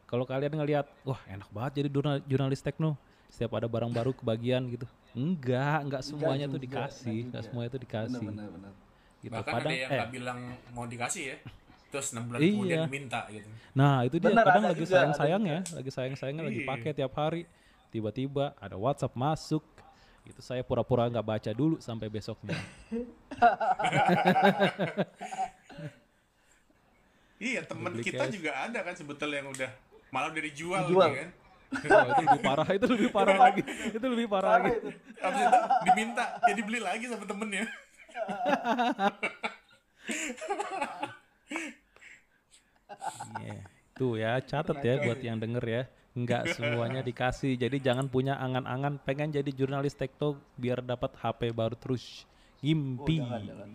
[0.07, 2.95] kalau kalian ngelihat wah enak banget jadi jurnal- jurnalis tekno
[3.27, 4.87] setiap ada barang baru kebagian gitu.
[5.11, 8.23] Enggak enggak semuanya tuh juga, dikasih enggak enggak semuanya tuh dikasih.
[8.23, 8.71] benar benar.
[9.19, 9.33] Gitu.
[9.35, 10.39] Bahkan kadang ada yang eh bilang
[10.71, 11.37] mau dikasih ya
[11.85, 12.51] terus enam bulan Iya.
[12.51, 13.47] kemudian minta gitu.
[13.71, 14.27] Nah itu dia.
[14.27, 16.67] Bener, kadang ada lagi juga, sayang ada sayangnya, lagi sayang sayangnya lagi Iya.
[16.67, 17.41] pakai tiap hari,
[17.89, 19.63] tiba-tiba ada WhatsApp masuk,
[20.23, 22.55] itu saya pura-pura nggak baca dulu sampai besoknya.
[27.37, 28.33] iya temen Beli kita cash.
[28.33, 29.71] juga ada kan sebetulnya yang udah
[30.09, 31.09] malah udah dijual, Dijual.
[31.11, 31.29] gitu kan
[31.75, 34.69] Wah, itu lebih parah, itu lebih parah lagi, itu lebih parah lagi.
[35.19, 37.65] habis itu diminta ya dibeli lagi sama temennya
[43.41, 43.61] Iya.
[43.95, 45.83] Tuh ya, catat ya buat yang denger ya.
[46.15, 51.75] Nggak semuanya dikasih, jadi jangan punya angan-angan pengen jadi jurnalis tekno biar dapat HP baru
[51.75, 52.23] terus.
[52.23, 53.19] Oh, Ngimpi.
[53.19, 53.69] jangan, jangan.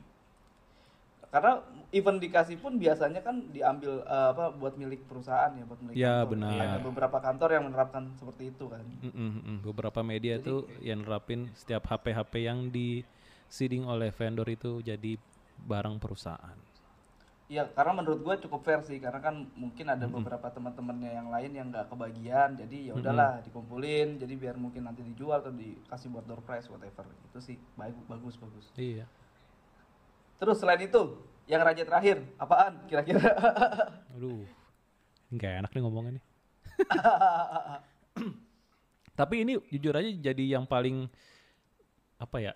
[1.31, 1.63] Karena
[1.95, 6.27] event dikasih pun biasanya kan diambil eh, apa buat milik perusahaan ya, buat milik Ya,
[6.27, 6.31] kantor.
[6.35, 6.59] benar.
[6.59, 8.83] Ada beberapa kantor yang menerapkan seperti itu kan.
[8.83, 9.59] Mm, mm, mm.
[9.63, 13.07] Beberapa media itu yang nerapin setiap HP-HP yang di
[13.47, 15.19] seeding oleh vendor itu jadi
[15.67, 16.59] barang perusahaan.
[17.51, 21.51] Iya, karena menurut gue cukup fair sih, karena kan mungkin ada beberapa teman-temannya yang lain
[21.51, 26.31] yang nggak kebagian, jadi ya udahlah dikumpulin, jadi biar mungkin nanti dijual atau dikasih buat
[26.31, 28.71] door prize whatever, itu sih baik bagus bagus.
[28.79, 29.03] Iya.
[30.41, 33.29] Terus selain itu, yang raja terakhir apaan kira-kira?
[34.17, 34.49] Aduh.
[35.31, 36.25] Nggak enak nih ngomongnya nih.
[39.21, 41.05] Tapi ini jujur aja jadi yang paling
[42.17, 42.53] apa ya?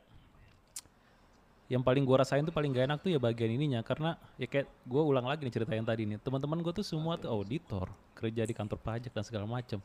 [1.68, 4.68] Yang paling gua rasain tuh paling gak enak tuh ya bagian ininya karena ya kayak
[4.84, 6.16] gua ulang lagi nih cerita yang tadi nih.
[6.24, 9.80] Teman-teman gua tuh semua tuh auditor, kerja di kantor pajak dan segala macam.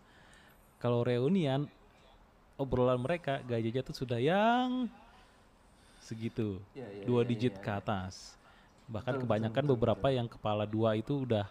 [0.79, 1.67] Kalau reunian
[2.55, 4.87] obrolan mereka gajinya tuh sudah yang
[6.01, 6.59] segitu.
[6.75, 8.15] Iya, iya, dua iya, digit iya, ke atas.
[8.89, 11.45] Bahkan Betul, kebanyakan betul, betul, beberapa yang kepala dua itu udah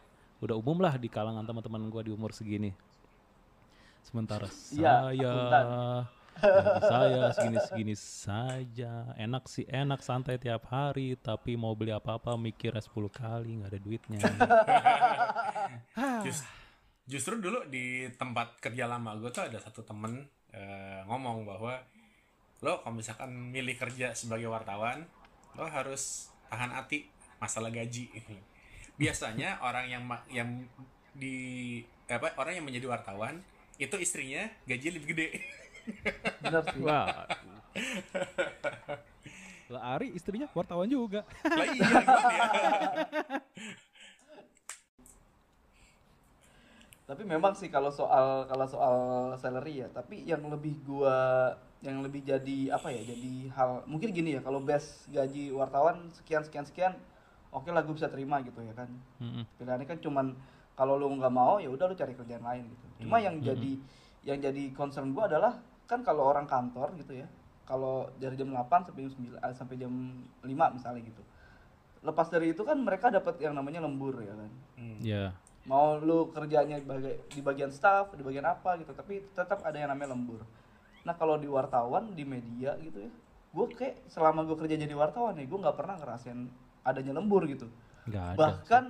[0.44, 2.70] udah umum lah di kalangan teman-teman gua di umur segini.
[4.02, 5.40] Sementara Iya, saya gaji
[6.90, 9.10] saya segini-segini saja.
[9.18, 13.80] Enak sih enak santai tiap hari, tapi mau beli apa-apa mikirnya 10 kali nggak ada
[13.82, 14.20] duitnya.
[16.24, 16.46] Jus-
[17.08, 21.80] justru dulu di tempat kerja lama gue tuh ada satu temen eh, ngomong bahwa
[22.58, 25.06] lo kalau misalkan milih kerja sebagai wartawan
[25.54, 27.06] lo harus tahan hati
[27.38, 28.10] masalah gaji
[28.98, 30.66] biasanya orang yang ma- yang
[31.14, 31.78] di
[32.10, 33.38] apa orang yang menjadi wartawan
[33.78, 35.28] itu istrinya gaji lebih gede
[36.44, 36.84] Benar sih.
[36.84, 37.24] Wah,
[39.68, 41.24] Lah Ari istrinya wartawan juga.
[41.44, 42.44] Lah iya gimana ya?
[47.08, 48.96] Tapi memang sih kalau soal kalau soal
[49.40, 53.00] salary ya, tapi yang lebih gua yang lebih jadi apa ya?
[53.00, 56.92] Jadi hal mungkin gini ya, kalau base gaji wartawan sekian sekian sekian,
[57.48, 58.92] oke lah gue bisa terima gitu ya kan.
[59.24, 59.48] Mm-mm.
[59.56, 60.36] Pilihannya kan cuman
[60.76, 63.08] kalau lu nggak mau ya udah lu cari kerjaan lain gitu.
[63.08, 63.72] Cuma Hmm, yang jadi
[64.28, 65.56] yang jadi concern gua adalah
[65.88, 67.26] kan kalau orang kantor gitu ya,
[67.64, 69.92] kalau dari jam 8 sampai jam 9 eh, sampai jam
[70.44, 71.24] 5 misalnya gitu.
[72.04, 75.00] Lepas dari itu kan mereka dapat yang namanya lembur ya kan Hmm.
[75.00, 75.32] Ya.
[75.68, 79.76] Mau lu kerjanya di bagi- di bagian staff di bagian apa gitu tapi tetap ada
[79.76, 80.40] yang namanya lembur.
[81.04, 83.12] Nah kalau di wartawan di media gitu ya
[83.48, 86.48] gue kayak selama gue kerja jadi wartawan nih gue nggak pernah ngerasain
[86.84, 87.68] adanya lembur gitu.
[88.08, 88.36] Nggak ada.
[88.40, 88.84] bahkan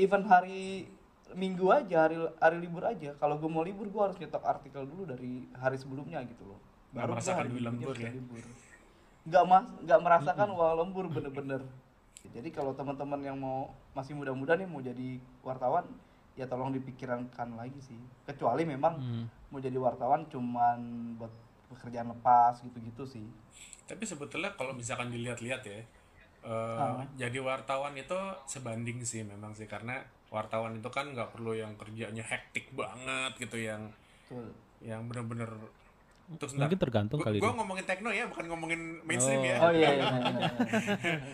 [0.00, 0.88] even hari
[1.36, 5.04] minggu aja hari hari libur aja kalau gue mau libur gue harus nyetok artikel dulu
[5.04, 6.58] dari hari sebelumnya gitu loh.
[6.96, 8.10] Nggak gua merasakan hari lembur ya?
[8.10, 8.44] libur.
[9.28, 11.60] Nggak mas nggak merasakan wah lembur bener-bener
[12.28, 15.88] jadi kalau teman-teman yang mau masih muda-muda nih mau jadi wartawan
[16.34, 19.24] ya tolong dipikirkan lagi sih kecuali memang Hmm.
[19.48, 20.78] mau jadi wartawan cuman
[21.16, 21.32] buat
[21.68, 23.26] pekerjaan lepas gitu-gitu sih
[23.84, 25.84] Tapi sebetulnya kalau misalkan dilihat-lihat ya, eh,
[26.78, 27.02] Ah.
[27.16, 28.14] jadi wartawan itu
[28.46, 33.58] sebanding sih memang sih karena wartawan itu kan nggak perlu yang kerjanya hektik banget gitu
[33.58, 33.90] yang
[34.22, 34.46] Betul.
[34.80, 35.50] yang bener-bener
[36.36, 36.54] terus.
[36.54, 37.58] Mungkin tergantung Gua- kali gua dia.
[37.58, 39.56] ngomongin tekno ya, bukan ngomongin mainstream ya.
[39.58, 40.50] oh iya, iya, iya, iya.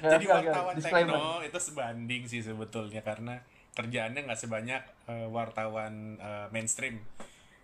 [0.12, 3.40] Jadi wartawan tekno itu sebanding sih sebetulnya karena
[3.72, 7.02] kerjaannya nggak sebanyak eh, wartawan eh, mainstream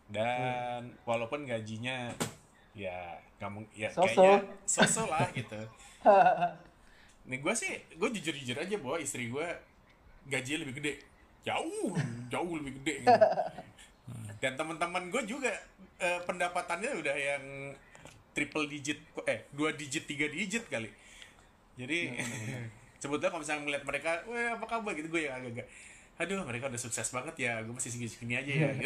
[0.08, 2.12] dan walaupun gajinya
[2.72, 4.20] ya mung- ya So-so.
[4.20, 5.60] kayaknya sosok lah gitu.
[7.28, 9.46] Nih gue sih gue jujur jujur aja bahwa istri gue
[10.26, 10.92] gajinya lebih gede
[11.42, 11.90] jauh
[12.28, 13.22] jauh lebih gede gitu.
[14.38, 15.50] dan teman-teman gue juga
[16.02, 17.44] eh, pendapatannya udah yang
[18.34, 20.90] triple digit eh dua digit tiga digit kali
[21.78, 21.98] jadi
[23.02, 25.66] sebetulnya kalau misalnya melihat mereka wah apa kabar gitu gue yang agak-agak
[26.12, 28.68] aduh mereka udah sukses banget ya gue masih segini-segini aja ya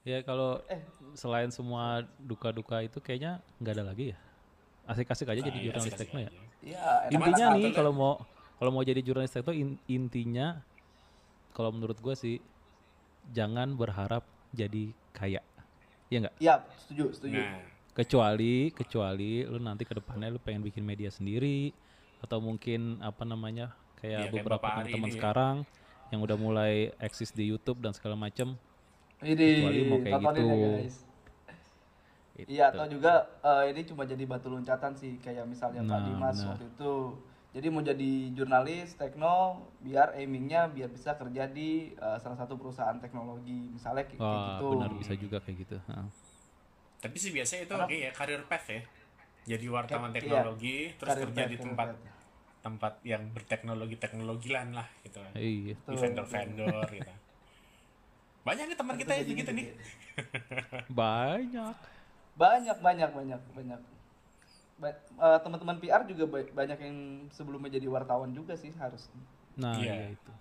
[0.00, 0.80] Ya kalau Eh.
[1.12, 4.18] selain semua duka-duka itu kayaknya nggak ada lagi ya.
[4.88, 6.30] Asik-asik aja jadi Nah, iya, jurnalis tekno ya.
[6.60, 8.14] Iya, enak Intinya nih kalau mau
[8.56, 10.64] kalau mau jadi jurnalis tekno in- intinya
[11.52, 12.40] kalau menurut gue sih
[13.28, 15.40] jangan berharap jadi kaya.
[16.08, 16.34] Ya nggak?
[16.38, 17.38] Iya, setuju, setuju.
[17.38, 21.74] nah Kecuali kecuali lu nanti ke depannya lu pengen bikin media sendiri
[22.20, 25.16] atau mungkin apa namanya Iya, kayak kayak beberapa Bapak Ari teman-teman ini ya.
[25.20, 25.56] sekarang
[26.10, 28.56] yang udah mulai eksis di YouTube dan segala macam.
[29.20, 30.70] Ini Kecuali mau kayak tontonin ya, gitu.
[30.72, 30.96] guys.
[32.32, 32.48] Gitu.
[32.48, 36.34] Iya, atau juga eh, ini cuma jadi batu loncatan sih kayak misalnya Pak Nah, Dimas
[36.34, 36.48] benar.
[36.56, 36.94] waktu itu.
[37.50, 42.94] Jadi mau jadi jurnalis tekno biar aimingnya biar bisa kerja di eh, salah satu perusahaan
[42.96, 44.66] teknologi misalnya kayak, kayak Wah, gitu.
[44.70, 45.76] benar bisa juga kayak gitu.
[45.80, 46.08] Heeh.
[47.00, 48.82] tapi sih biasanya itu Karena- kayak karir path ya
[49.48, 52.00] jadi wartawan Iya, teknologi terus Karir kerja path, di tempat path.
[52.60, 55.74] tempat yang berteknologi teknologilan lah gitu Iya.
[55.80, 57.12] di vendor vendor gitu
[58.40, 59.74] banyak nih teman kita yang begitu gitu nih ya.
[60.90, 61.76] Banyak.
[62.36, 63.80] Banyak banyak banyak banyak.
[64.82, 64.96] Eh,
[65.38, 66.96] teman-teman PR juga ba- banyak yang
[67.28, 69.12] sebelumnya jadi wartawan juga sih harus.
[69.54, 69.94] Nah, Iya.
[69.94, 70.32] iya itu.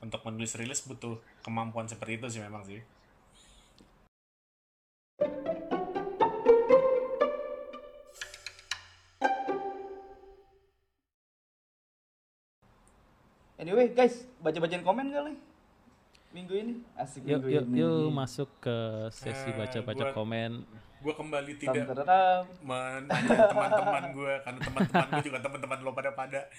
[0.00, 2.76] untuk menulis rilis butuh kemampuan seperti itu sih memang sih
[13.54, 15.34] Anyway, guys, baca-bacain komen kali.
[16.34, 17.78] Minggu ini asik Yuk, minggu yuk, ini.
[17.78, 18.76] yuk masuk ke
[19.14, 20.66] sesi Eh, baca-baca gua- komen.
[21.04, 21.84] Gue kembali tidak
[22.64, 26.40] menanya teman-teman gue karena teman-teman gue juga teman-teman lo pada pada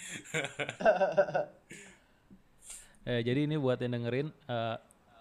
[3.05, 4.77] Eh, jadi ini buat yang dengerin, eh,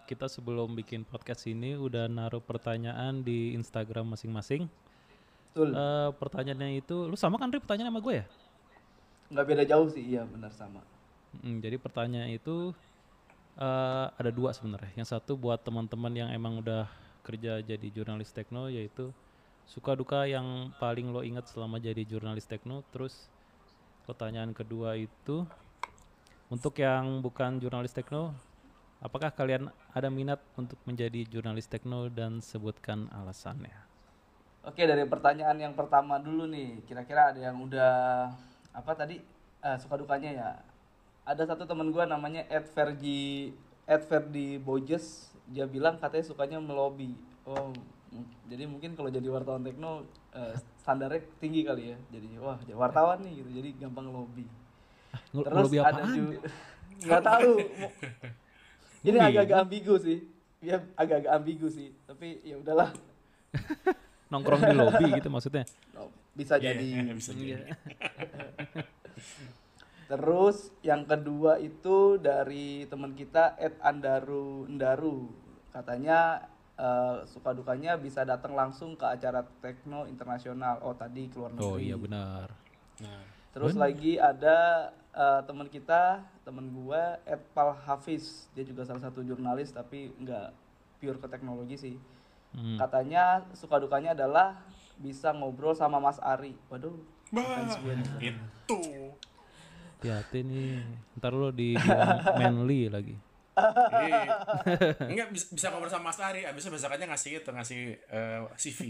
[0.09, 4.73] kita sebelum bikin podcast ini udah naruh pertanyaan di Instagram masing-masing.
[5.53, 5.77] Betul.
[5.77, 8.27] Eh, pertanyaannya itu, lu sama kan Ri pertanyaan sama gue ya?
[9.37, 10.81] Nggak beda jauh sih, iya benar sama.
[11.45, 12.73] Mm, jadi pertanyaan itu
[13.61, 15.05] eh, ada dua sebenarnya.
[15.05, 16.89] Yang satu buat teman-teman yang emang udah
[17.25, 19.09] kerja jadi jurnalis tekno, yaitu
[19.65, 22.85] suka duka yang paling lo ingat selama jadi jurnalis tekno.
[22.93, 23.33] Terus
[24.05, 25.49] pertanyaan kedua itu
[26.53, 28.37] untuk yang bukan jurnalis tekno,
[29.01, 33.75] apakah kalian ada minat untuk menjadi jurnalis tekno dan sebutkan alasannya?
[34.65, 36.81] Oke, dari pertanyaan yang pertama dulu nih.
[36.89, 37.93] Kira-kira ada yang udah
[38.73, 39.21] apa tadi
[39.61, 40.51] eh, suka dukanya ya?
[41.25, 43.53] Ada satu teman gua namanya Ed Ferdi
[43.85, 45.34] Ed Ferdi Bojes.
[45.47, 47.13] Dia bilang katanya sukanya melobi.
[47.45, 47.69] Oh,
[48.47, 50.03] jadi mungkin kalau jadi wartawan tekno
[50.33, 51.99] eh, standarnya tinggi kali ya.
[52.11, 53.51] Jadi wah, jadi wartawan nih gitu.
[53.61, 54.47] Jadi gampang lobby.
[55.31, 56.39] Ngel- Terus ngelobi ada juga
[57.05, 57.53] nggak tahu.
[59.05, 59.29] Ini Bingung.
[59.29, 60.19] agak-agak ambigu sih.
[60.65, 61.93] Ya agak-agak ambigu sih.
[62.07, 62.89] Tapi ya udahlah.
[64.33, 65.65] nongkrong di lobby gitu maksudnya.
[66.35, 66.89] Bisa Iya, jadi.
[67.13, 67.55] bisa jadi.
[70.05, 75.33] Terus yang kedua itu dari teman kita Ed Andaru Ndaru.
[75.73, 76.45] Katanya
[76.77, 80.85] eh, suka dukanya bisa datang langsung ke acara tekno internasional.
[80.85, 81.65] Oh tadi keluar negeri.
[81.65, 82.53] Oh iya benar.
[83.01, 83.23] Nah,
[83.55, 88.51] Terus lagi ada eh, teman kita, teman gua Ed Pal Hafiz.
[88.53, 90.49] Dia juga salah satu jurnalis tapi nggak
[91.01, 91.97] pure ke teknologi sih.
[92.55, 92.79] Hmm.
[92.79, 94.63] Katanya suka dukanya adalah
[95.01, 96.55] bisa ngobrol sama Mas Ari.
[96.71, 96.95] Waduh.
[97.35, 98.31] Bah, fans gue nih.
[98.31, 98.79] itu.
[100.05, 100.85] Hati-hati nih.
[101.17, 103.17] Ntar lo dibilang manly lagi.
[103.57, 104.21] Iya.
[105.01, 108.81] Enggak bisa, bisa ngobrol sama Mas Ari, abisnya besokannya ngasih itu, ngasih eh, CV.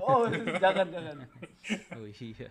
[0.00, 0.24] Oh,
[0.56, 1.16] jangan jangan.
[1.94, 2.48] Oh iya.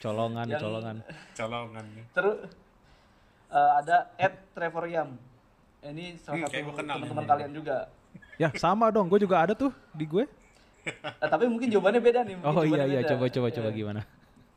[0.00, 0.96] Colongan, Yang- colongan.
[1.36, 1.86] Colongan.
[2.10, 2.36] Terus
[3.52, 5.20] eh, ada Ed Trevor Yam.
[5.84, 7.76] Ini salah Hmm, satu kenal teman-teman kalian juga.
[8.36, 10.24] Ya sama dong, gue juga ada tuh di gue.
[10.86, 12.38] Eh, tapi mungkin jawabannya beda nih.
[12.38, 13.10] mungkin Oh iya iya, beda.
[13.12, 13.76] coba coba coba Iya.
[13.76, 14.00] gimana?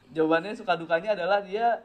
[0.09, 1.81] Jawabannya suka dukanya adalah dia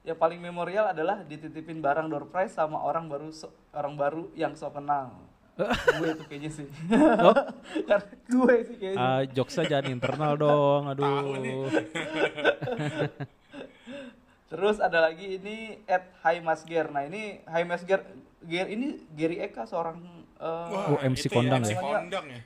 [0.00, 4.54] yang paling memorial adalah dititipin barang door prize sama orang baru so- orang baru yang
[4.54, 5.10] so kenal.
[5.98, 6.66] gue tuh kayaknya sih.
[7.18, 7.34] Oh.
[7.88, 8.96] Karena gue sih kayaknya.
[8.96, 11.66] Ah, jokesnya jangan internal dong, aduh.
[14.48, 16.88] Terus ada lagi ini Ed Hai Mas Ger.
[16.88, 18.00] Nah ini Hai Mas Ger,
[18.40, 20.00] Ger ini Gary Eka seorang
[20.38, 21.78] eh, Oh, MC itu kondang MC ya?
[21.78, 22.40] kondang ya.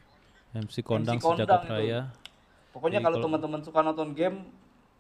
[0.53, 1.73] MC kondang MC kondang sejagat itu.
[1.73, 2.01] raya,
[2.71, 4.37] Pokoknya Jadi kalau kalau- teman-teman suka nonton game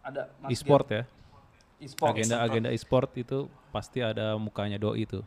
[0.00, 0.94] ada Mas e-sport Ger.
[0.94, 1.02] ya.
[1.82, 2.14] E-sport.
[2.14, 5.20] Agenda agenda e-sport itu pasti ada mukanya doi itu.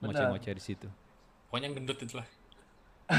[0.00, 0.88] Ngoceh-ngoceh di situ.
[1.48, 2.28] Pokoknya yang gendut itulah.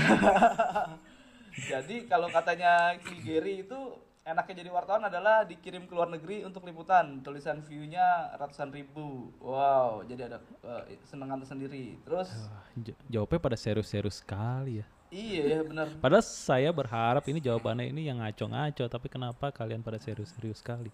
[1.72, 3.80] Jadi kalau katanya si Gary itu
[4.22, 7.20] enaknya jadi wartawan adalah dikirim ke luar negeri untuk liputan.
[7.20, 9.34] Tulisan view-nya ratusan ribu.
[9.44, 12.00] Wow, jadi ada eh, senengan tersendiri.
[12.08, 12.30] Terus
[12.80, 14.86] j- jawabnya pada serius-serius sekali ya.
[15.12, 15.92] iya ya benar.
[16.00, 20.88] Padahal saya berharap ini jawabannya ini yang ngaco-ngaco, tapi kenapa kalian pada serius-serius sekali?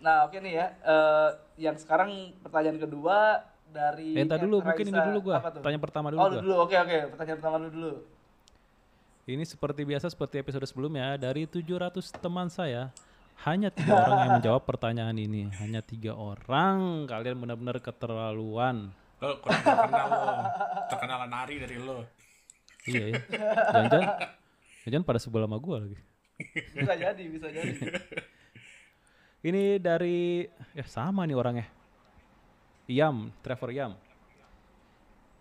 [0.00, 0.66] Nah, oke nih ya.
[0.80, 1.28] Eh,
[1.60, 2.10] yang sekarang
[2.40, 5.08] pertanyaan kedua dari Eh, entar dulu, Ed mungkin ini Raisa.
[5.08, 5.36] dulu gua.
[5.54, 6.40] Tanya pertama dulu Oh, gua.
[6.40, 6.54] dulu.
[6.60, 6.98] Oke, oke.
[7.12, 7.92] Pertanyaan pertama dulu dulu.
[9.24, 12.90] Ini seperti biasa seperti episode sebelumnya dari 700 teman saya
[13.40, 15.46] hanya tiga orang yang menjawab pertanyaan ini.
[15.54, 17.06] Hanya tiga orang.
[17.06, 18.90] Kalian benar-benar keterlaluan.
[19.16, 20.24] Lo kurang terkenal lo.
[20.88, 21.98] Terkenal nari dari lo.
[22.82, 23.16] iya ya.
[23.68, 24.08] Jangan-jangan,
[24.88, 25.98] jangan pada sebelah sama gua lagi.
[26.72, 27.76] Bisa jadi, bisa jadi.
[29.40, 30.44] Ini dari
[30.76, 31.66] ya sama nih orangnya.
[32.84, 33.92] Yam, Trevor Yam.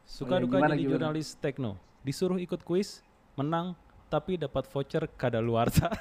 [0.08, 0.88] Suka Oh ya, duka jadi gimana?
[0.96, 1.76] jurnalis tekno.
[2.08, 3.04] Disuruh ikut kuis,
[3.36, 3.76] menang,
[4.08, 5.92] tapi dapat voucher kadaluarsa.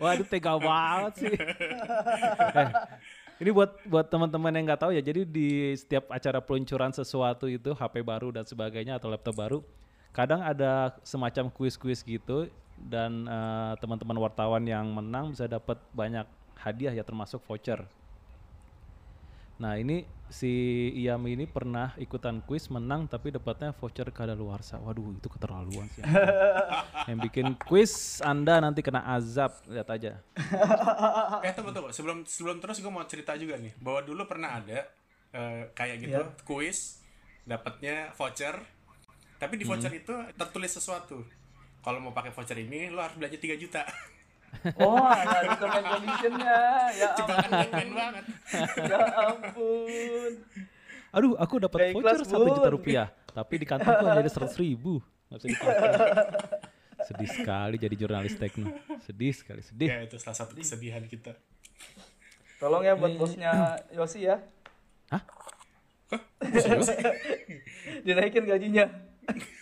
[0.00, 1.34] Waduh tega banget sih.
[2.54, 2.70] Eh,
[3.42, 5.02] ini buat buat teman-teman yang nggak tahu ya.
[5.02, 9.58] Jadi di setiap acara peluncuran sesuatu itu HP baru dan sebagainya atau laptop baru,
[10.14, 12.46] kadang ada semacam kuis-kuis gitu
[12.78, 16.26] dan eh, teman-teman wartawan yang menang bisa dapat banyak
[16.58, 17.84] hadiah ya termasuk voucher.
[19.54, 20.50] Nah ini si
[20.98, 24.82] Iam ini pernah ikutan kuis menang tapi dapatnya voucher kadaluarsa.
[24.82, 26.02] Waduh itu keterlaluan sih.
[27.08, 30.18] yang bikin kuis Anda nanti kena azab lihat aja.
[31.46, 31.94] Eh tunggu tunggu.
[31.94, 33.78] Sebelum sebelum terus gue mau cerita juga nih.
[33.78, 34.90] Bahwa dulu pernah ada
[35.30, 36.42] eh, kayak gitu Iya.
[36.42, 36.98] kuis
[37.46, 38.58] dapatnya voucher.
[39.38, 41.22] Tapi di voucher itu tertulis sesuatu.
[41.84, 43.84] Kalau mau pakai voucher ini lo harus belanja 3 juta.
[44.80, 46.56] Oh, ada term and condition-nya.
[47.00, 47.88] Ya ampun.
[47.92, 48.24] Banget.
[48.88, 50.32] Ya ampun.
[51.12, 53.08] Aduh aku dapat Gak voucher satu juta rupiah.
[53.28, 55.04] Tapi di kantongku hanya ada seratus ribu.
[55.28, 55.90] Nggak bisa dipakai.
[57.12, 58.72] Sedih sekali jadi jurnalis tekno.
[59.04, 59.92] Sedih sekali, sedih.
[59.92, 61.36] Ya itu salah satu kesedihan kita.
[62.56, 64.40] Tolong ya buat bosnya Yosi ya.
[65.12, 65.20] Hah?
[68.06, 68.88] Dinaikin gajinya.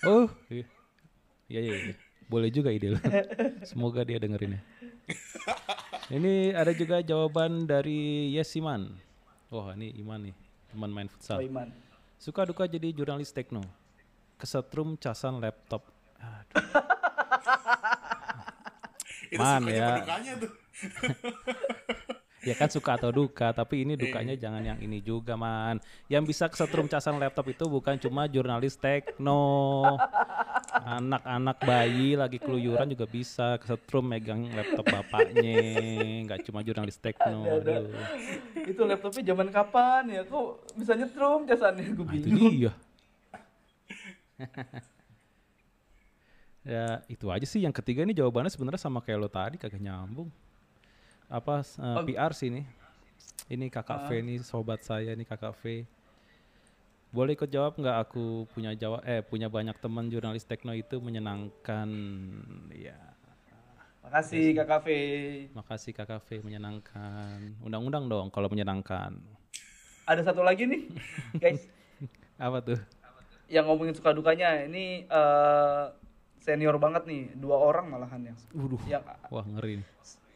[0.06, 0.66] Oh, iya.
[1.50, 1.94] Iya, iya, iya.
[2.32, 3.00] Boleh juga ide lu.
[3.68, 4.60] Semoga dia dengerin ya.
[6.08, 8.88] Ini ada juga jawaban dari Yesiman.
[9.52, 10.34] Wah, ini Iman nih,
[10.72, 11.44] teman main Oh, futsal.
[11.44, 11.68] Iman.
[12.16, 13.60] Suka duka jadi jurnalis tekno.
[14.40, 15.84] Kesetrum casan laptop.
[16.16, 16.56] Aduh.
[19.32, 20.00] Itu Man, ya.
[20.40, 20.52] tuh.
[22.42, 25.78] Ya kan suka atau duka, tapi ini dukanya jangan yang ini juga, man.
[26.10, 29.94] Yang bisa kesetrum casan laptop itu bukan cuma jurnalis tekno.
[30.82, 35.54] Anak-anak bayi lagi keluyuran juga bisa kesetrum megang laptop bapaknya.
[36.26, 37.46] Nggak cuma jurnalis tekno.
[37.46, 37.86] Aduh.
[38.66, 40.22] Itu laptopnya zaman kapan ya?
[40.26, 41.86] Kok bisa nyetrum jasannya?
[41.94, 42.54] Gue Nah, itu bingung.
[42.58, 42.72] dia.
[46.62, 47.62] ya itu aja sih.
[47.62, 50.30] Yang ketiga ini jawabannya sebenarnya sama kayak lo tadi kagak nyambung.
[51.30, 52.02] Apa eh, Oh.
[52.02, 52.62] PR sih ini?
[53.46, 55.86] Ini kakak V nih sobat saya nih kakak V.
[57.12, 57.96] Boleh ikut jawab nggak?
[58.08, 59.04] Aku punya jawab.
[59.04, 61.88] Eh punya banyak teman jurnalis tekno itu menyenangkan.
[62.72, 62.96] Ya.
[64.02, 65.00] Makasih Kak Kafe.
[65.52, 67.54] Makasih KKV menyenangkan.
[67.60, 69.20] Undang-undang dong kalau menyenangkan.
[70.02, 70.82] Ada satu lagi nih,
[71.42, 71.62] guys,
[72.34, 72.74] Apa tuh?
[73.46, 74.66] yang ngomongin suka dukanya.
[74.66, 75.84] Ini eh,
[76.42, 78.82] senior banget nih, dua orang malahan yang Waduh.
[78.90, 79.78] yang Wah ngeri.
[79.78, 79.86] nih.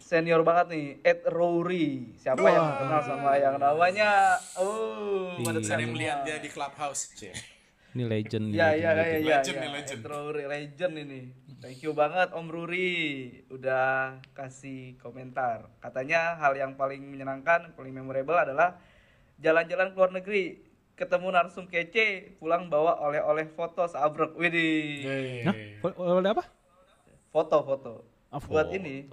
[0.07, 2.15] Senior banget nih, Ed Rory.
[2.15, 4.39] Siapa yang nggak kenal sama yang namanya?
[4.55, 5.45] Oh, Iya.
[5.45, 7.35] pada Sering melihat dia di clubhouse, Cek.
[7.93, 8.55] Ini legend nih.
[8.55, 9.11] Ya, legend, ya, ya, legend.
[9.25, 9.61] ya, Legend ya.
[9.61, 9.99] nih, legend.
[9.99, 11.21] Ed Rory legend ini.
[11.57, 12.93] Thank you banget Om Ruri
[13.49, 13.87] udah
[14.31, 15.67] kasih komentar.
[15.81, 18.77] Katanya hal yang paling menyenangkan, paling memorable adalah
[19.37, 20.61] jalan-jalan ke luar negeri,
[20.93, 24.37] ketemu narsum kece, pulang bawa oleh-oleh foto seabrek.
[24.37, 25.49] Widih.
[25.83, 26.45] Ol- Oleh apa?
[27.29, 28.05] Foto-foto.
[28.29, 28.77] Ah, Buat foto.
[28.77, 29.09] ini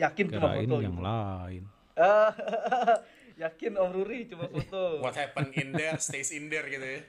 [0.00, 1.04] yakin cuma Kirain foto yang gitu.
[1.04, 1.62] lain.
[3.40, 5.00] Yakin Om Ruri cuma foto.
[5.00, 7.00] What happened in there stays in there gitu ya.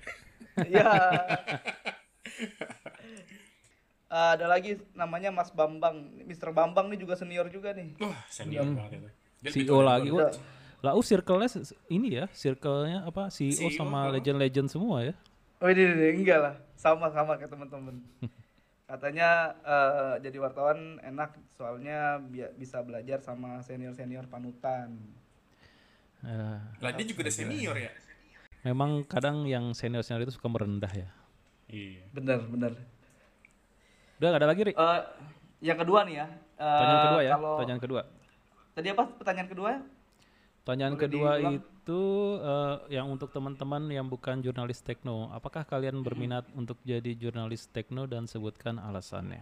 [0.51, 0.83] Iya.
[4.11, 6.11] ada lagi namanya Mas Bambang.
[6.27, 6.51] Mr.
[6.51, 7.95] Bambang nih juga senior juga nih.
[8.03, 9.09] Wah, senior banget itu.
[9.55, 10.11] CEO lagi.
[10.11, 10.27] gua.
[10.27, 10.35] Udah.
[10.81, 11.47] Lah, oh circle-nya
[11.93, 13.29] ini ya, circle-nya apa?
[13.29, 15.13] CEO, CEO, sama legend-legend semua ya.
[15.61, 18.01] Oh ini, ini, enggak lah, sama-sama kayak teman-teman.
[18.91, 19.29] Katanya
[19.63, 24.99] eh, jadi wartawan enak soalnya bi- bisa belajar sama senior-senior panutan.
[26.21, 27.91] Eh, Lah dia juga udah senior ya.
[28.61, 31.07] memang kadang yang senior-senior itu suka merendah ya.
[31.65, 32.03] Iya.
[32.11, 32.71] Bener, bener.
[34.19, 34.73] Udah gak ada lagi, Ri?
[34.75, 35.01] Eh,
[35.63, 36.27] yang kedua nih ya.
[36.59, 38.01] eh, Pertanyaan kedua ya, Kalau pertanyaan kedua.
[38.71, 39.71] tadi apa pertanyaan kedua?
[40.61, 41.53] Pertanyaan Boleh kedua diulang?
[41.57, 47.65] itu eh, yang untuk teman-teman yang bukan jurnalis tekno, apakah kalian berminat untuk jadi jurnalis
[47.71, 49.41] tekno dan sebutkan alasannya?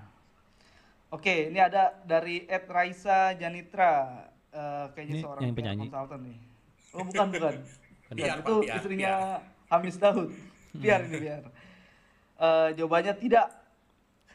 [1.10, 4.24] Oke, ini ada dari Ed Raisa Janitra.
[4.50, 5.88] Eh, kayaknya Ini seorang yang penyanyi.
[5.90, 6.38] konsultan nih.
[6.90, 7.54] Oh bukan bukan.
[8.10, 9.14] Biar, Biar, itu biar, istrinya
[9.70, 10.30] Hamis Daud.
[10.74, 11.44] Biar ini biar.
[12.40, 13.48] Eh, jawabannya tidak.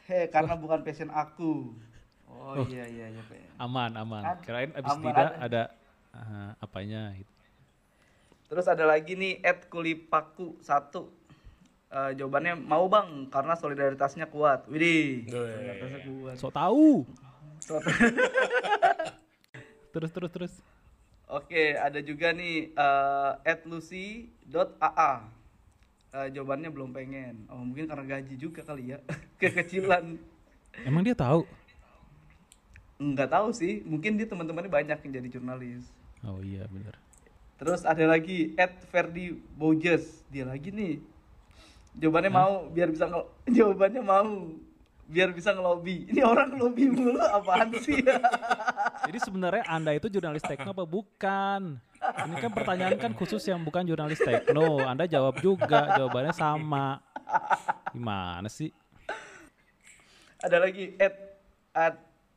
[0.05, 1.73] He, karena bukan passion aku.
[2.29, 3.21] Oh, iya iya iya.
[3.25, 3.57] Pak.
[3.57, 4.21] Aman, aman.
[4.45, 5.35] Kirain abis aman, tidak ada.
[5.41, 5.63] ada
[6.13, 7.34] eh, apanya gitu.
[8.45, 11.09] Terus ada lagi nih Ed Kulipaku satu.
[11.89, 14.67] Eh, jawabannya mau bang karena solidaritasnya kuat.
[14.67, 15.25] Widih.
[15.25, 15.31] Wih.
[15.31, 16.35] Solidaritasnya kuat.
[16.37, 16.89] Sok tahu.
[17.61, 17.81] So-
[19.95, 20.53] Terus terus terus.
[21.25, 25.13] Oke, ada juga nih eh @lucy.aa.
[26.11, 27.47] Eh, jawabannya belum pengen.
[27.47, 28.99] Oh, mungkin karena gaji juga kali ya.
[29.39, 30.19] Kekecilan.
[30.83, 31.47] Emang dia tahu?
[32.95, 35.83] Enggak tahu sih, mungkin dia teman-temannya banyak yang jadi jurnalis.
[36.23, 36.95] Oh iya benar.
[37.55, 38.51] Terus ada lagi
[38.91, 40.99] Ferdi Bojes, dia lagi nih.
[41.95, 44.51] Jawabannya mau biar bisa ngel- jawabannya mau
[45.05, 46.11] biar bisa ngelobi.
[46.11, 48.03] Ini orang ngelobi mulu apaan sih?
[49.07, 51.79] Jadi sebenarnya Anda itu jurnalis tekno apa bukan?
[52.01, 54.83] Ini kan pertanyaan kan khusus yang bukan jurnalis tekno.
[54.83, 56.99] Anda jawab juga, jawabannya sama.
[57.95, 58.73] Gimana sih?
[60.45, 61.15] ada lagi at
[61.73, 61.95] at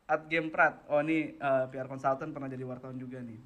[0.08, 3.36] at game prat oh ini eh, PR consultant pernah jadi wartawan juga nih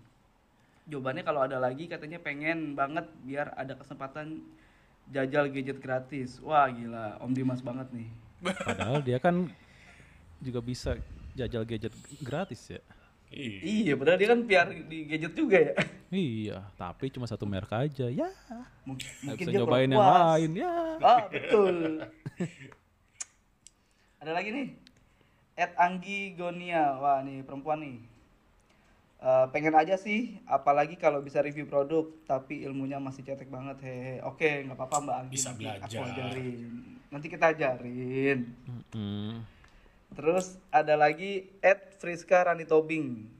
[0.93, 4.45] jawabannya kalau ada lagi katanya pengen banget biar ada kesempatan
[5.09, 6.37] jajal gadget gratis.
[6.45, 7.17] Wah gila.
[7.25, 8.09] Om dimas banget nih.
[8.45, 9.49] Padahal dia kan
[10.45, 11.01] juga bisa
[11.33, 12.83] jajal gadget gratis ya.
[13.33, 13.61] Iya.
[13.65, 15.75] iya padahal dia kan PR di gadget juga ya.
[16.13, 18.05] Iya, tapi cuma satu merek aja.
[18.13, 18.29] Ya,
[18.85, 20.73] mungkin, mungkin bisa dia nyobain yang lain ya.
[21.01, 22.05] ah betul.
[24.21, 24.69] Ada lagi nih.
[25.57, 27.01] At Anggi Gonia.
[27.01, 28.12] Wah nih perempuan nih
[29.23, 34.19] Eh, pengen aja sih apalagi kalau bisa review produk tapi ilmunya masih cetek banget hehe.
[34.27, 35.35] Oke nggak apa-apa mbak Anggi.
[35.39, 35.87] Bisa nanti belajar.
[35.87, 36.71] aku ajarin.
[37.07, 38.39] Nanti kita ajarin.
[38.67, 39.33] Mm-mm.
[40.13, 43.31] terus ada lagi at Friska Rani Tobing.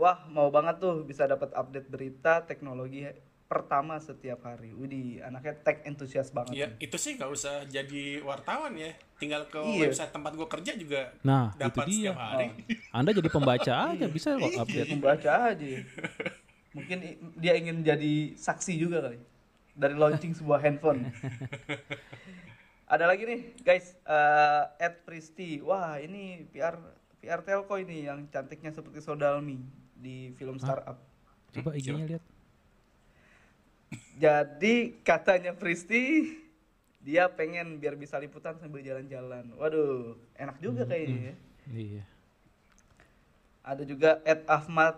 [0.00, 3.04] Wah mau banget tuh bisa dapat update berita teknologi
[3.52, 6.88] pertama setiap hari Widih anaknya tech enthusiast banget Ya, nih.
[6.88, 8.96] itu sih nggak usah jadi wartawan ya.
[9.14, 9.86] Tinggal ke Iya.
[9.86, 11.96] website tempat gua kerja juga Nah, dapat itu dia.
[12.08, 12.46] setiap hari.
[12.90, 14.90] Anda jadi pembaca aja bisa kok Dia update.
[14.90, 15.68] membaca aja.
[16.72, 16.98] Mungkin
[17.36, 19.20] dia ingin jadi saksi juga kali
[19.74, 21.12] dari launching sebuah handphone.
[22.86, 25.60] Ada lagi nih, guys, eh Ed Pristi.
[25.60, 26.76] Wah, ini PR
[27.18, 29.56] PR Telco ini yang cantiknya seperti Sodalmi
[29.94, 31.00] di film startup.
[31.50, 32.22] Coba IG-nya lihat.
[34.16, 36.36] Jadi katanya Pristi
[37.02, 39.50] dia pengen biar bisa liputan sambil jalan-jalan.
[39.58, 41.34] Waduh, enak juga kayaknya ya.
[41.72, 42.02] Iya.
[43.62, 44.96] Ada juga at Ahmad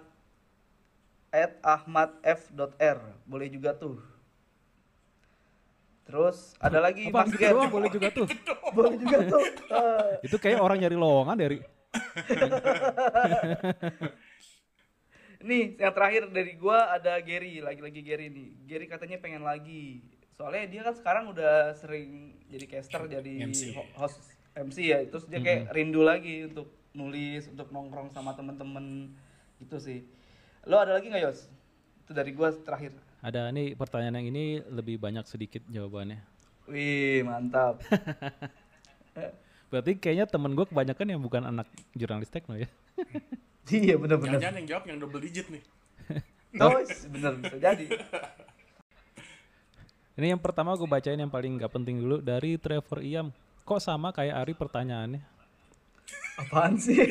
[1.32, 2.98] at Ahmad F.R.
[3.24, 3.96] Boleh juga tuh.
[6.04, 8.28] Terus ada lagi Apa Mas gitu doang boleh juga tuh.
[8.76, 9.40] Boleh juga tuh.
[10.20, 11.58] Itu kayak orang nyari lowongan dari
[15.44, 18.48] nih yang terakhir dari gua ada Gary, lagi-lagi Gary nih.
[18.64, 23.70] Gary katanya pengen lagi soalnya dia kan sekarang udah sering jadi caster jadi MC.
[23.70, 24.18] ho- host
[24.52, 29.14] MC ya terus dia kayak rindu lagi untuk nulis untuk nongkrong sama temen-temen
[29.58, 30.02] gitu sih
[30.64, 31.46] lo ada lagi nggak Yos
[32.00, 32.90] itu dari gua terakhir
[33.20, 36.18] Ada nih pertanyaan yang ini lebih banyak sedikit jawabannya.
[36.66, 37.78] wih mantap
[39.70, 42.70] Berarti kayaknya temen gue kebanyakan yang bukan anak jurnalis tekno ya.
[43.72, 45.62] iya bener-bener Jangan-jangan yang jawab yang double digit nih.
[46.60, 47.86] Terus bener bisa jadi
[50.14, 53.34] Ini yang pertama gue bacain yang paling nggak penting dulu dari Trevor Iam.
[53.66, 55.34] Kok sama kayak Ari pertanyaannya?
[56.34, 56.98] apaan sih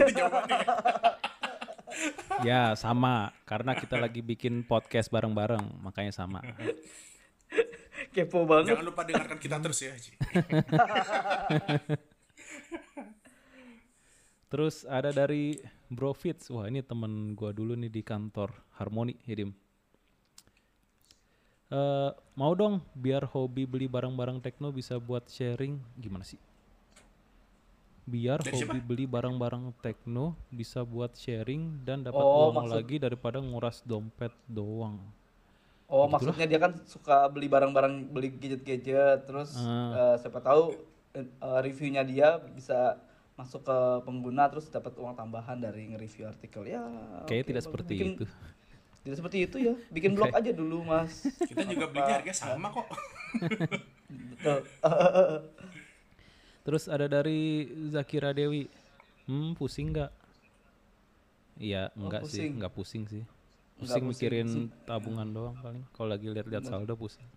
[2.47, 6.43] ya sama, karena kita lagi bikin podcast bareng-bareng, makanya sama.
[8.12, 9.95] kepo banget Jangan lupa dengarkan kita terus ya.
[14.51, 15.58] Terus ada dari
[15.94, 16.50] Bro Fits.
[16.50, 19.52] Wah ini temen gua dulu nih di kantor Harmoni, ya Dim.
[21.70, 26.38] Eh, mau dong biar hobi beli barang-barang tekno bisa buat sharing gimana sih?
[28.04, 32.96] Biar Dari hobi beli barang-barang tekno bisa buat sharing dan dapat Oh, uang maksud- lagi
[33.00, 35.00] daripada nguras dompet doang.
[35.88, 40.14] Oh maksudnya dia kan suka beli barang-barang beli gadget-gadget terus Ah.
[40.14, 40.74] eh, siapa tahu
[41.14, 41.26] eh,
[41.62, 42.98] reviewnya dia bisa
[43.34, 46.82] masuk ke pengguna terus dapat uang tambahan dari nge-review artikel ya.
[47.26, 48.26] Kayaknya oke, tidak seperti Bikin- itu.
[49.04, 49.74] Tidak seperti itu ya.
[49.92, 51.28] Bikin blog aja dulu mas.
[51.50, 52.88] Kita juga belinya harga sama kok.
[54.08, 54.60] Betul.
[56.64, 58.72] Terus ada dari Zakira Dewi.
[59.28, 60.12] Hmm, pusing nggak?
[61.60, 62.52] Iya, enggak sih, pusing.
[62.56, 63.24] enggak pusing sih.
[63.24, 64.50] Nggak Pusing pusing, mikirin
[64.88, 65.84] tabungan doang paling.
[65.92, 67.28] Kalau lagi lihat-lihat saldo pusing.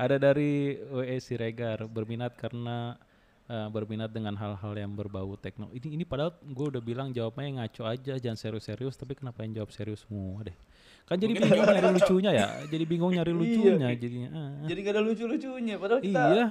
[0.00, 2.96] Ada dari WE Siregar berminat karena
[3.46, 5.68] eh, berminat dengan hal-hal yang berbau tekno.
[5.70, 8.94] Ini ini padahal gue udah bilang jawabnya ngaco aja, jangan serius-serius.
[8.94, 10.56] Tapi kenapa yang jawab serius semua deh?
[11.04, 12.46] Kan jadi Mungkin bingung nyari lucunya ya.
[12.64, 13.98] Jadi bingung nyari Iya, lucunya iya.
[13.98, 14.28] jadinya.
[14.32, 14.50] Ah.
[14.64, 16.22] Jadi gak ada lucu-lucunya padahal kita.
[16.32, 16.46] Iya.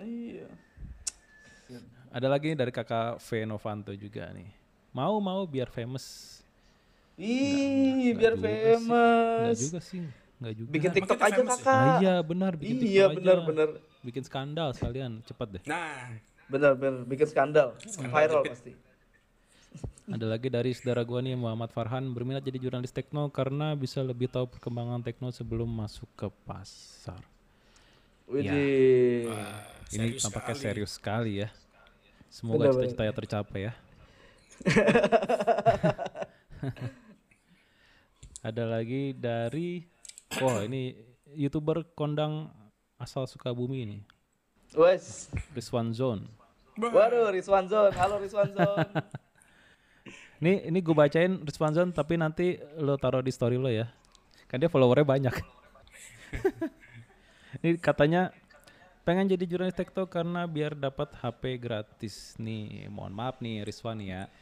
[0.00, 0.46] Iya.
[2.10, 4.50] Ada lagi dari kakak V Novanto juga nih.
[4.90, 6.38] Mau mau biar famous.
[7.14, 8.74] Ih, biar Nggak juga sih.
[8.74, 9.58] Enggak famous.
[9.60, 10.02] juga sih.
[10.40, 10.68] Enggak juga.
[10.70, 11.58] Bikin Emang TikTok aja famous ya?
[11.60, 11.76] kakak.
[11.76, 13.46] Ah, iya benar bikin Iya TikTok benar aja.
[13.46, 13.68] benar.
[14.00, 15.62] Bikin skandal sekalian, cepet deh.
[15.68, 16.16] Nah,
[16.50, 17.78] Benar benar bikin skandal.
[17.86, 18.74] Viral pasti.
[20.10, 24.26] Ada lagi dari saudara gua nih Muhammad Farhan berminat jadi jurnalis tekno karena bisa lebih
[24.26, 27.22] tahu perkembangan tekno sebelum masuk ke pasar.
[28.26, 29.30] Widih.
[29.94, 30.66] Ini serius tampaknya sekali.
[30.66, 31.48] serius sekali ya.
[32.26, 33.72] Semoga Benar, cita-citanya tercapai ya.
[38.50, 39.86] Ada lagi dari
[40.42, 40.94] Wah ini
[41.34, 42.50] youtuber kondang
[43.00, 43.98] asal Sukabumi ini
[44.76, 45.26] Wes.
[45.50, 46.30] Rizwan Zone.
[46.78, 47.90] Waduh, Rizwan Zon.
[47.90, 48.86] Halo Rizwan Zon.
[50.40, 53.90] Ini ini gue bacain Rizwan Zone tapi nanti lo taruh di story lo ya.
[54.48, 55.34] Kan dia followernya banyak.
[57.60, 58.32] ini katanya
[59.04, 62.88] pengen jadi jurnalis tektok karena biar dapat HP gratis nih.
[62.88, 64.32] Mohon maaf nih Rizwan ya.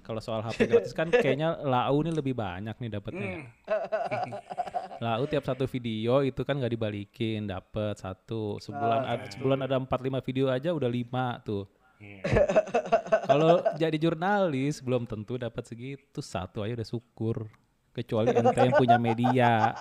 [0.00, 3.26] Kalau soal HP gratis kan kayaknya Lau nih lebih banyak nih dapatnya.
[3.28, 3.40] ya.
[4.96, 8.56] Lau tiap satu video itu kan nggak dibalikin, dapat satu.
[8.62, 11.68] Sebulan ada sebulan ada 4 5 video aja udah lima tuh.
[13.30, 17.48] Kalau jadi jurnalis belum tentu dapat segitu, satu aja udah syukur.
[17.92, 19.72] Kecuali ente yang punya media.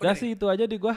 [0.00, 0.96] Udah sih itu aja di gua.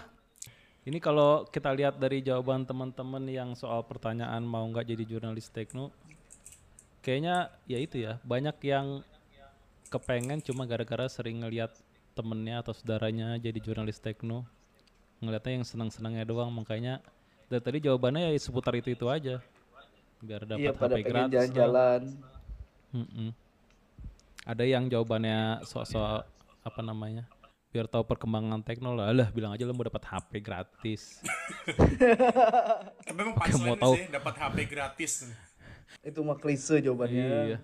[0.85, 5.89] Ini kalau kita lihat dari jawaban teman-teman yang soal pertanyaan mau nggak jadi jurnalis tekno,
[7.01, 9.01] kayaknya ya itu ya banyak yang
[9.89, 11.73] kepengen cuma gara-gara sering ngelihat
[12.15, 14.47] temennya atau saudaranya jadi jurnalis tekno
[15.19, 17.03] ngeliatnya yang senang-senangnya doang makanya
[17.45, 19.43] dari tadi jawabannya ya seputar itu itu aja
[20.17, 21.31] biar dapat Iya pada HP pengen gratis lah.
[21.35, 22.01] jalan-jalan.
[22.89, 23.29] Mm-mm.
[24.43, 26.23] ada yang jawabannya sok-sok
[26.61, 27.27] apa namanya
[27.67, 31.19] biar tahu perkembangan tekno lah Alah, bilang aja lo mau dapat HP gratis
[33.01, 33.93] tapi emang Mau tahu.
[34.09, 35.27] dapat HP gratis.
[36.01, 37.27] Itu mah klise jawabannya.
[37.47, 37.57] Iya.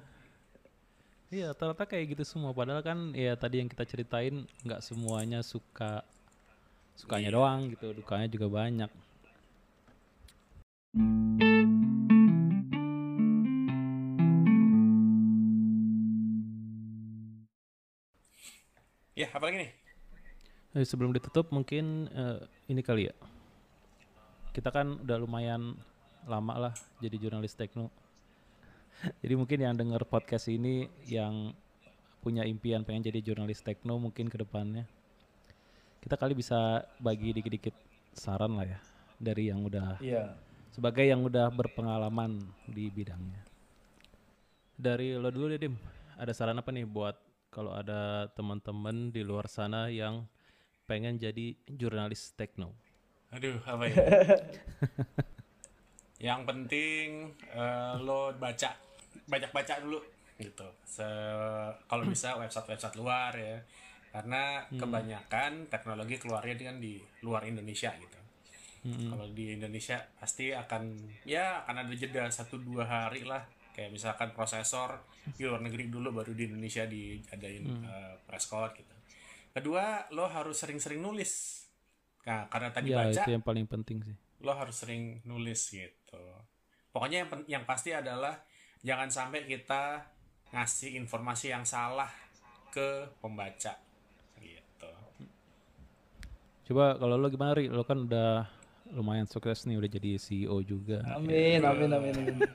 [1.32, 2.51] Iya, ternyata kayak gitu semua.
[2.51, 6.03] Padahal kan ya tadi yang kita ceritain nggak semuanya suka
[6.99, 8.91] sukanya doang gitu, dukanya juga banyak.
[19.15, 19.71] Ya, apa lagi nih?
[20.75, 23.15] Eh, sebelum ditutup mungkin eh, ini kali ya.
[24.51, 25.79] Kita kan udah lumayan
[26.27, 27.88] lama lah jadi jurnalis tekno.
[29.22, 31.54] Jadi mungkin yang denger podcast ini yang
[32.22, 34.86] punya impian pengen jadi jurnalis tekno mungkin ke depannya.
[36.02, 37.74] Kita kali bisa bagi dikit-dikit
[38.14, 38.80] saran lah ya
[39.18, 40.34] dari yang udah Iya.
[40.74, 43.41] sebagai yang udah berpengalaman di bidangnya.
[44.78, 45.78] Dari lo dulu deh Dim,
[46.18, 47.14] ada saran apa nih buat
[47.54, 50.26] kalau ada teman-teman di luar sana yang
[50.89, 52.74] pengen jadi jurnalis tekno?
[53.32, 53.95] Aduh, apa ya?
[56.22, 57.08] Yang penting
[57.49, 58.78] eh, lo baca,
[59.32, 60.03] banyak baca dulu
[60.36, 60.67] gitu.
[60.84, 61.07] Se
[61.88, 63.57] kalau bisa website-website luar ya.
[64.11, 68.19] Karena kebanyakan teknologi keluarnya kan di luar Indonesia gitu.
[68.82, 73.47] Kalau di Indonesia pasti akan ya akan ada jeda satu dua hari lah.
[73.71, 74.99] Kayak misalkan prosesor
[75.32, 78.95] di luar negeri dulu baru di Indonesia diadain eh, press code gitu.
[79.55, 81.63] Kedua, lo harus sering-sering nulis.
[82.27, 84.15] Nah, karena tadi Ya baca itu yang paling penting sih.
[84.41, 86.19] lo harus sering nulis gitu.
[86.91, 88.41] Pokoknya yang yang pasti adalah
[88.82, 90.05] jangan sampai kita
[90.51, 92.09] ngasih informasi yang salah
[92.73, 93.77] ke pembaca
[94.41, 94.91] gitu.
[96.71, 97.69] Coba kalau lo gimana Ri?
[97.71, 98.47] Lo kan udah
[98.91, 100.99] lumayan sukses nih udah jadi CEO juga.
[101.15, 102.38] Amin, amin, amin, amin.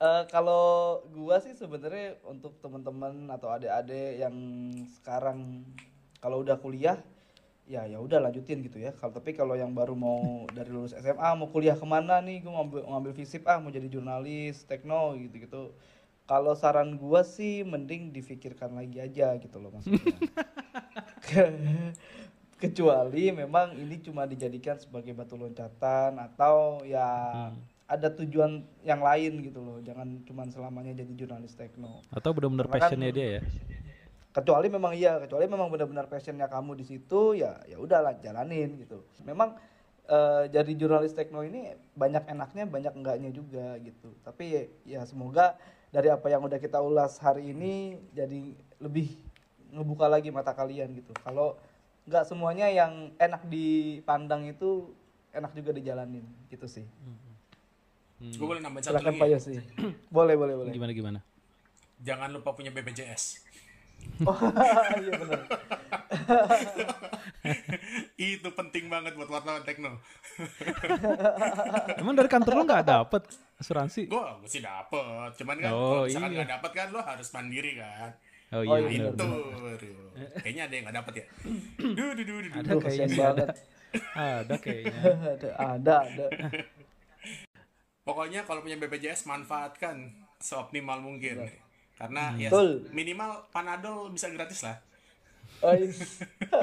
[0.00, 4.32] Eh, kalau gua sih sebenarnya untuk teman-teman atau adik-adik yang
[4.96, 5.60] sekarang
[6.24, 6.96] kalau udah kuliah
[7.70, 8.90] ya ya udah lanjutin gitu ya.
[8.98, 10.18] Kalau tapi kalau yang baru mau
[10.58, 12.42] dari lulus SMA mau kuliah ke mana nih?
[12.42, 15.70] Gua ngambil ngambil fisip ah mau jadi jurnalis, tekno gitu-gitu.
[16.26, 20.02] Kalau saran gua sih mending difikirkan lagi aja gitu loh maksudnya.
[22.60, 27.08] kecuali memang ini cuma dijadikan sebagai batu loncatan atau ya
[27.88, 32.72] ada tujuan yang lain gitu loh jangan cuma selamanya jadi jurnalis tekno Atau benar-benar kan-
[32.76, 33.42] passionnya dia ya?
[34.30, 39.02] Kecuali memang iya kecuali memang benar-benar passionnya kamu di situ ya ya udahlah jalanin gitu
[39.26, 39.58] memang
[40.06, 45.58] eh, jadi jurnalis tekno ini banyak enaknya banyak enggaknya juga gitu tapi ya semoga
[45.90, 49.10] dari apa yang udah kita ulas hari ini jadi lebih
[49.74, 51.58] ngebuka lagi mata kalian gitu kalau
[52.06, 54.94] nggak semuanya yang enak dipandang itu
[55.34, 56.86] enak juga dijalanin gitu sih
[58.20, 59.16] Gue boleh nambahin satu lagi.
[59.16, 59.40] Ya?
[59.40, 59.56] Yosi
[60.16, 61.18] boleh boleh boleh Gimana gimana?
[62.04, 63.49] Jangan lupa punya BPJS.
[64.26, 64.36] Oh
[65.02, 65.40] iya benar
[68.20, 69.96] Itu penting banget buat wartawan tekno.
[71.96, 73.22] Emang dari kantor lo nggak dapet
[73.56, 74.06] asuransi?
[74.06, 76.36] Gue mesti dapet, cuman kan Oh, kalau misalkan iya.
[76.42, 78.10] nggak dapet kan lo harus mandiri kan.
[78.50, 79.14] Oh Oh, iya iya, benar.
[79.14, 79.30] Itu,
[79.62, 80.10] aduh.
[80.42, 81.24] kayaknya ada yang nggak dapet ya.
[81.96, 82.60] Duh, duh, duh, duh, duh.
[82.60, 83.48] Ada kayaknya banget
[84.14, 85.00] Ada kayaknya.
[85.38, 86.26] ada ada ada
[88.02, 90.10] Pokoknya kalau punya BPJS manfaatkan
[90.42, 91.46] seoptimal mungkin.
[92.00, 92.88] Karena ya Betul.
[92.96, 94.80] minimal Panadol bisa gratis lah.
[95.60, 95.76] Oh.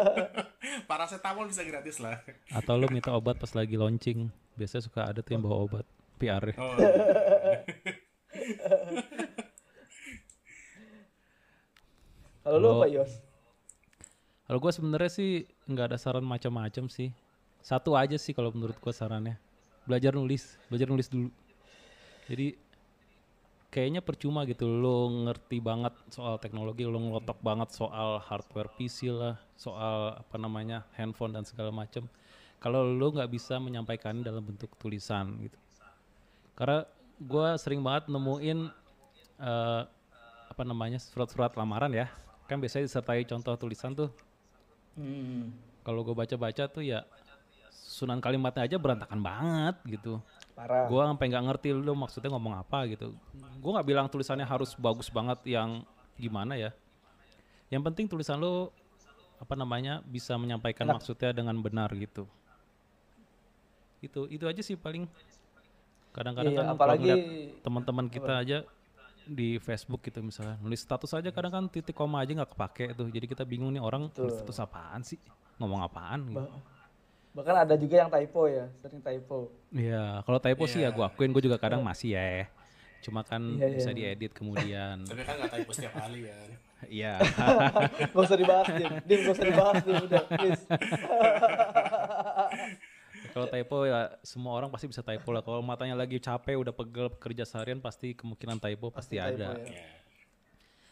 [0.90, 2.18] Paracetamol bisa gratis lah.
[2.50, 4.34] Atau lo minta obat pas lagi launching.
[4.58, 5.86] Biasanya suka ada tuh yang bawa obat.
[6.18, 6.58] PR -nya.
[6.58, 6.74] Oh,
[12.48, 13.12] Kalau lu apa Yos?
[14.48, 17.12] Kalau gue sebenarnya sih nggak ada saran macam-macam sih.
[17.60, 19.36] Satu aja sih kalau menurut gue sarannya.
[19.84, 21.28] Belajar nulis, belajar nulis dulu.
[22.32, 22.56] Jadi
[23.68, 29.36] kayaknya percuma gitu lo ngerti banget soal teknologi, lo ngelotok banget soal hardware PC lah,
[29.59, 32.07] soal apa namanya handphone dan segala macam.
[32.57, 35.57] Kalau lo nggak bisa menyampaikan dalam bentuk tulisan gitu.
[36.57, 36.88] Karena
[37.22, 38.59] gue sering banget nemuin
[39.38, 39.82] eh,
[40.47, 42.09] apa namanya surat-surat lamaran ya.
[42.49, 44.09] Kan biasanya disertai contoh tulisan tuh
[44.97, 45.53] Hmm.
[45.86, 47.05] kalau gue baca-baca tuh ya
[47.70, 50.18] susunan kalimatnya aja berantakan banget gitu.
[50.58, 50.89] Parah.
[50.89, 53.14] Gue sampai nggak ngerti lu maksudnya ngomong apa gitu.
[53.62, 55.86] Gue nggak bilang tulisannya harus bagus banget yang
[56.18, 56.74] gimana ya.
[57.70, 58.74] Yang penting tulisan lu
[59.38, 62.26] apa namanya bisa menyampaikan maksudnya dengan benar gitu.
[64.01, 65.05] Itu itu aja sih paling.
[66.10, 68.58] Kadang-kadang Iya, kan kalau apalagi- teman-teman kita aja
[69.28, 73.12] di Facebook gitu misalnya nulis status aja kadang kan titik koma aja nggak kepake tuh
[73.12, 75.20] jadi kita bingung nih orang nulis status apaan sih
[75.60, 76.47] ngomong apaan gitu.
[77.38, 79.54] Bahkan ada juga yang typo ya, sering typo.
[79.70, 82.50] Iya, kalau typo sih ya gue akuin gue juga kadang masih ya.
[83.06, 84.18] Cuma kan Iya, bisa iya.
[84.18, 85.06] diedit kemudian.
[85.06, 86.38] tapi kan nggak typo setiap kali ya.
[86.90, 87.14] Iya.
[88.14, 88.94] Gak usah dibahas, Dim.
[89.02, 89.98] Dim, gak usah dibahas, Dim.
[89.98, 90.64] Udah, please.
[93.34, 95.42] kalau typo ya semua orang pasti bisa typo lah.
[95.42, 99.58] Kalau matanya lagi capek udah pegel kerja seharian pasti kemungkinan typo pasti, typo ada.
[99.58, 99.74] ya.
[99.74, 99.90] Ya.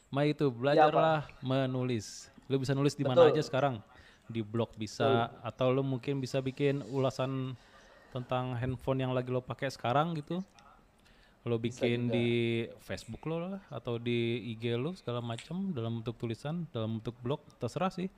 [0.09, 2.33] Ma itu belajarlah menulis.
[2.49, 3.77] Lu bisa nulis di mana aja sekarang?
[4.25, 7.53] Di blog bisa atau lu mungkin bisa bikin ulasan
[8.09, 10.41] tentang handphone yang lagi lo pakai sekarang gitu.
[11.45, 16.65] Lo bikin di Facebook lo lah atau di IG lo segala macam dalam bentuk tulisan,
[16.73, 18.09] dalam bentuk blog terserah sih.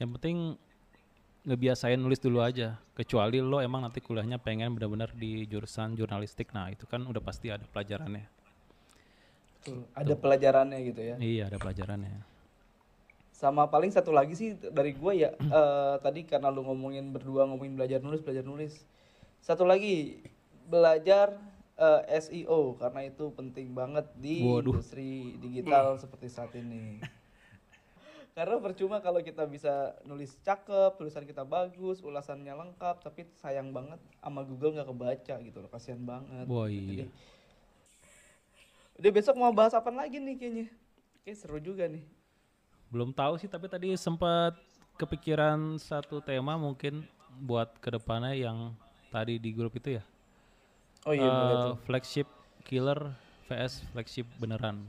[0.00, 0.36] Yang penting
[1.42, 2.80] ngebiasain nulis dulu aja.
[2.96, 6.54] Kecuali lo emang nanti kuliahnya pengen benar-benar di jurusan jurnalistik.
[6.54, 8.24] Nah, itu kan udah pasti ada pelajarannya.
[9.62, 11.14] Tuh, ada pelajarannya gitu ya.
[11.20, 12.31] Iya, ada pelajarannya.
[13.42, 17.74] Sama paling satu lagi sih dari gue ya, eh, tadi karena lu ngomongin berdua ngomongin
[17.74, 18.86] belajar nulis, belajar nulis.
[19.42, 20.22] Satu lagi,
[20.70, 21.34] belajar
[21.74, 24.78] eh, SEO karena itu penting banget di Waduh.
[24.78, 27.02] industri digital seperti saat ini.
[28.32, 34.00] Karena percuma kalau kita bisa nulis cakep, tulisan kita bagus, ulasannya lengkap, tapi sayang banget
[34.24, 36.48] sama Google nggak kebaca gitu loh, kasihan banget.
[36.48, 37.06] Wah, Gitu iya.
[38.96, 40.66] Udah besok mau bahas apa lagi nih kayaknya?
[41.28, 42.21] Kayak seru juga nih.
[42.92, 44.52] Belum tahu sih tapi tadi sempat
[44.94, 47.02] kepikiran satu tema mungkin
[47.40, 48.76] buat ke depannya yang
[49.08, 50.04] tadi di grup itu ya.
[51.02, 51.76] Oh iya, Eh, tuh.
[51.82, 52.28] flagship
[52.62, 53.00] killer
[53.48, 54.84] vs flagship beneran.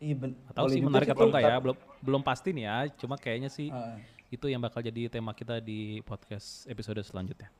[0.00, 1.58] Iya, ben- Atau sih menarik atau enggak ya?
[1.60, 2.76] Belum belum pasti nih ya.
[2.96, 3.98] Cuma kayaknya sih Ah,
[4.30, 7.50] itu yang bakal jadi tema kita di podcast episode selanjutnya.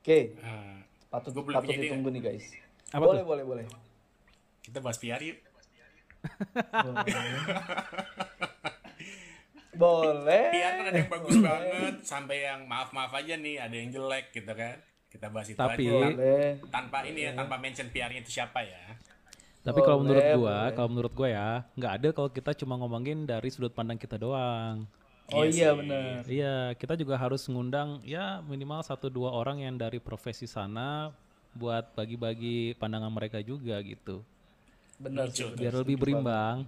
[0.00, 0.34] Oke,
[1.08, 2.46] patut Gua boleh patut ide ditunggu nih guys.
[2.90, 3.28] Apa boleh, tuh?
[3.28, 3.64] boleh, boleh.
[4.60, 5.38] kita bahas PR yuk.
[9.74, 10.44] boleh.
[10.54, 14.50] PR kan ada yang bagus banget sampai yang maaf-maaf aja nih, ada yang jelek gitu
[14.50, 14.78] kan.
[15.10, 15.94] Kita bahas itu Tapi- aja.
[15.94, 16.48] Boleh.
[16.70, 18.98] tanpa ini ya, tanpa mention PR-nya itu siapa ya.
[19.64, 20.72] Tapi kalau menurut Boleh, gua, boleh.
[20.76, 24.84] kalau menurut gua ya, nggak ada kalau kita cuma ngomongin dari sudut pandang kita doang.
[25.32, 26.20] Oh Iya iya benar.
[26.28, 31.16] Iya, kita juga harus ngundang ya minimal satu dua orang yang dari profesi sana
[31.56, 34.20] buat bagi-bagi pandangan mereka juga gitu.
[34.96, 35.46] Benar sih.
[35.50, 36.64] Biar lebih berimbang.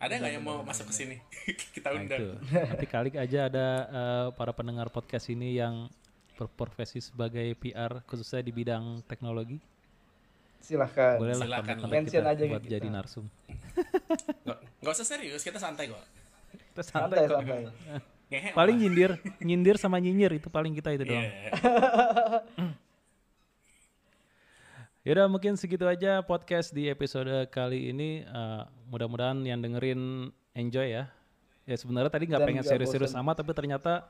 [0.00, 1.16] Ada nggak yang mau masuk ke sini?
[1.76, 2.18] Kita Nah, undang.
[2.18, 2.28] itu.
[2.56, 5.92] Nanti kali aja ada eh, para pendengar podcast ini yang
[6.34, 9.60] berprofesi sebagai PR khususnya di bidang teknologi.
[10.60, 11.20] Silahkan.
[11.20, 12.72] Boleh lah Mention kita aja buat kita.
[12.76, 13.28] jadi narsum.
[14.44, 16.00] Nggak, nggak usah serius, kita santai kok.
[16.72, 17.38] Kita Santai, santai kok.
[17.44, 17.60] santai.
[18.30, 21.26] Ngehe Paling nyindir, nyindir sama nyinyir itu paling kita itu doang.
[25.00, 28.20] Yaudah mungkin segitu aja podcast di episode kali ini.
[28.20, 31.08] Eh, mudah-mudahan yang dengerin enjoy ya.
[31.64, 34.04] Ya sebenarnya tadi nggak Dan pengen serius-serius amat, tapi ternyata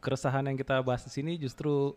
[0.00, 1.92] keresahan yang kita bahas di sini justru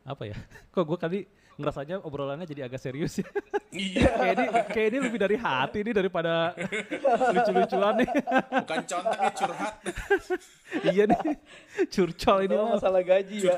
[0.00, 0.36] apa ya?
[0.72, 1.18] Kok gue kali
[1.60, 3.28] ngerasanya obrolannya jadi agak serius ya.
[3.72, 6.52] Iya, kayak ini kayak ini lebih dari hati nih daripada
[7.32, 8.08] lucu-lucuan nih.
[8.64, 9.74] bukan contoh nih curhat.
[10.92, 11.20] iya nih.
[11.88, 13.56] Curcol ini masalah gaji ya.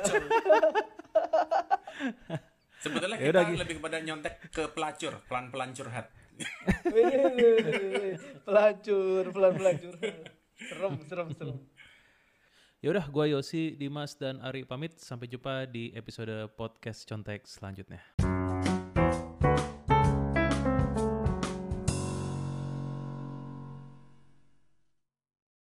[2.84, 3.60] Sebetulnya Ya udah, kita Gi.
[3.64, 6.12] lebih kepada nyontek ke pelacur, pelan-pelan curhat.
[8.44, 10.14] Pelacur, pelan-pelan curhat.
[10.60, 11.56] Serem, serem, serem.
[12.84, 15.00] Yaudah, gua Yosi, Dimas, dan Ari pamit.
[15.00, 18.04] Sampai jumpa di episode podcast Contek selanjutnya.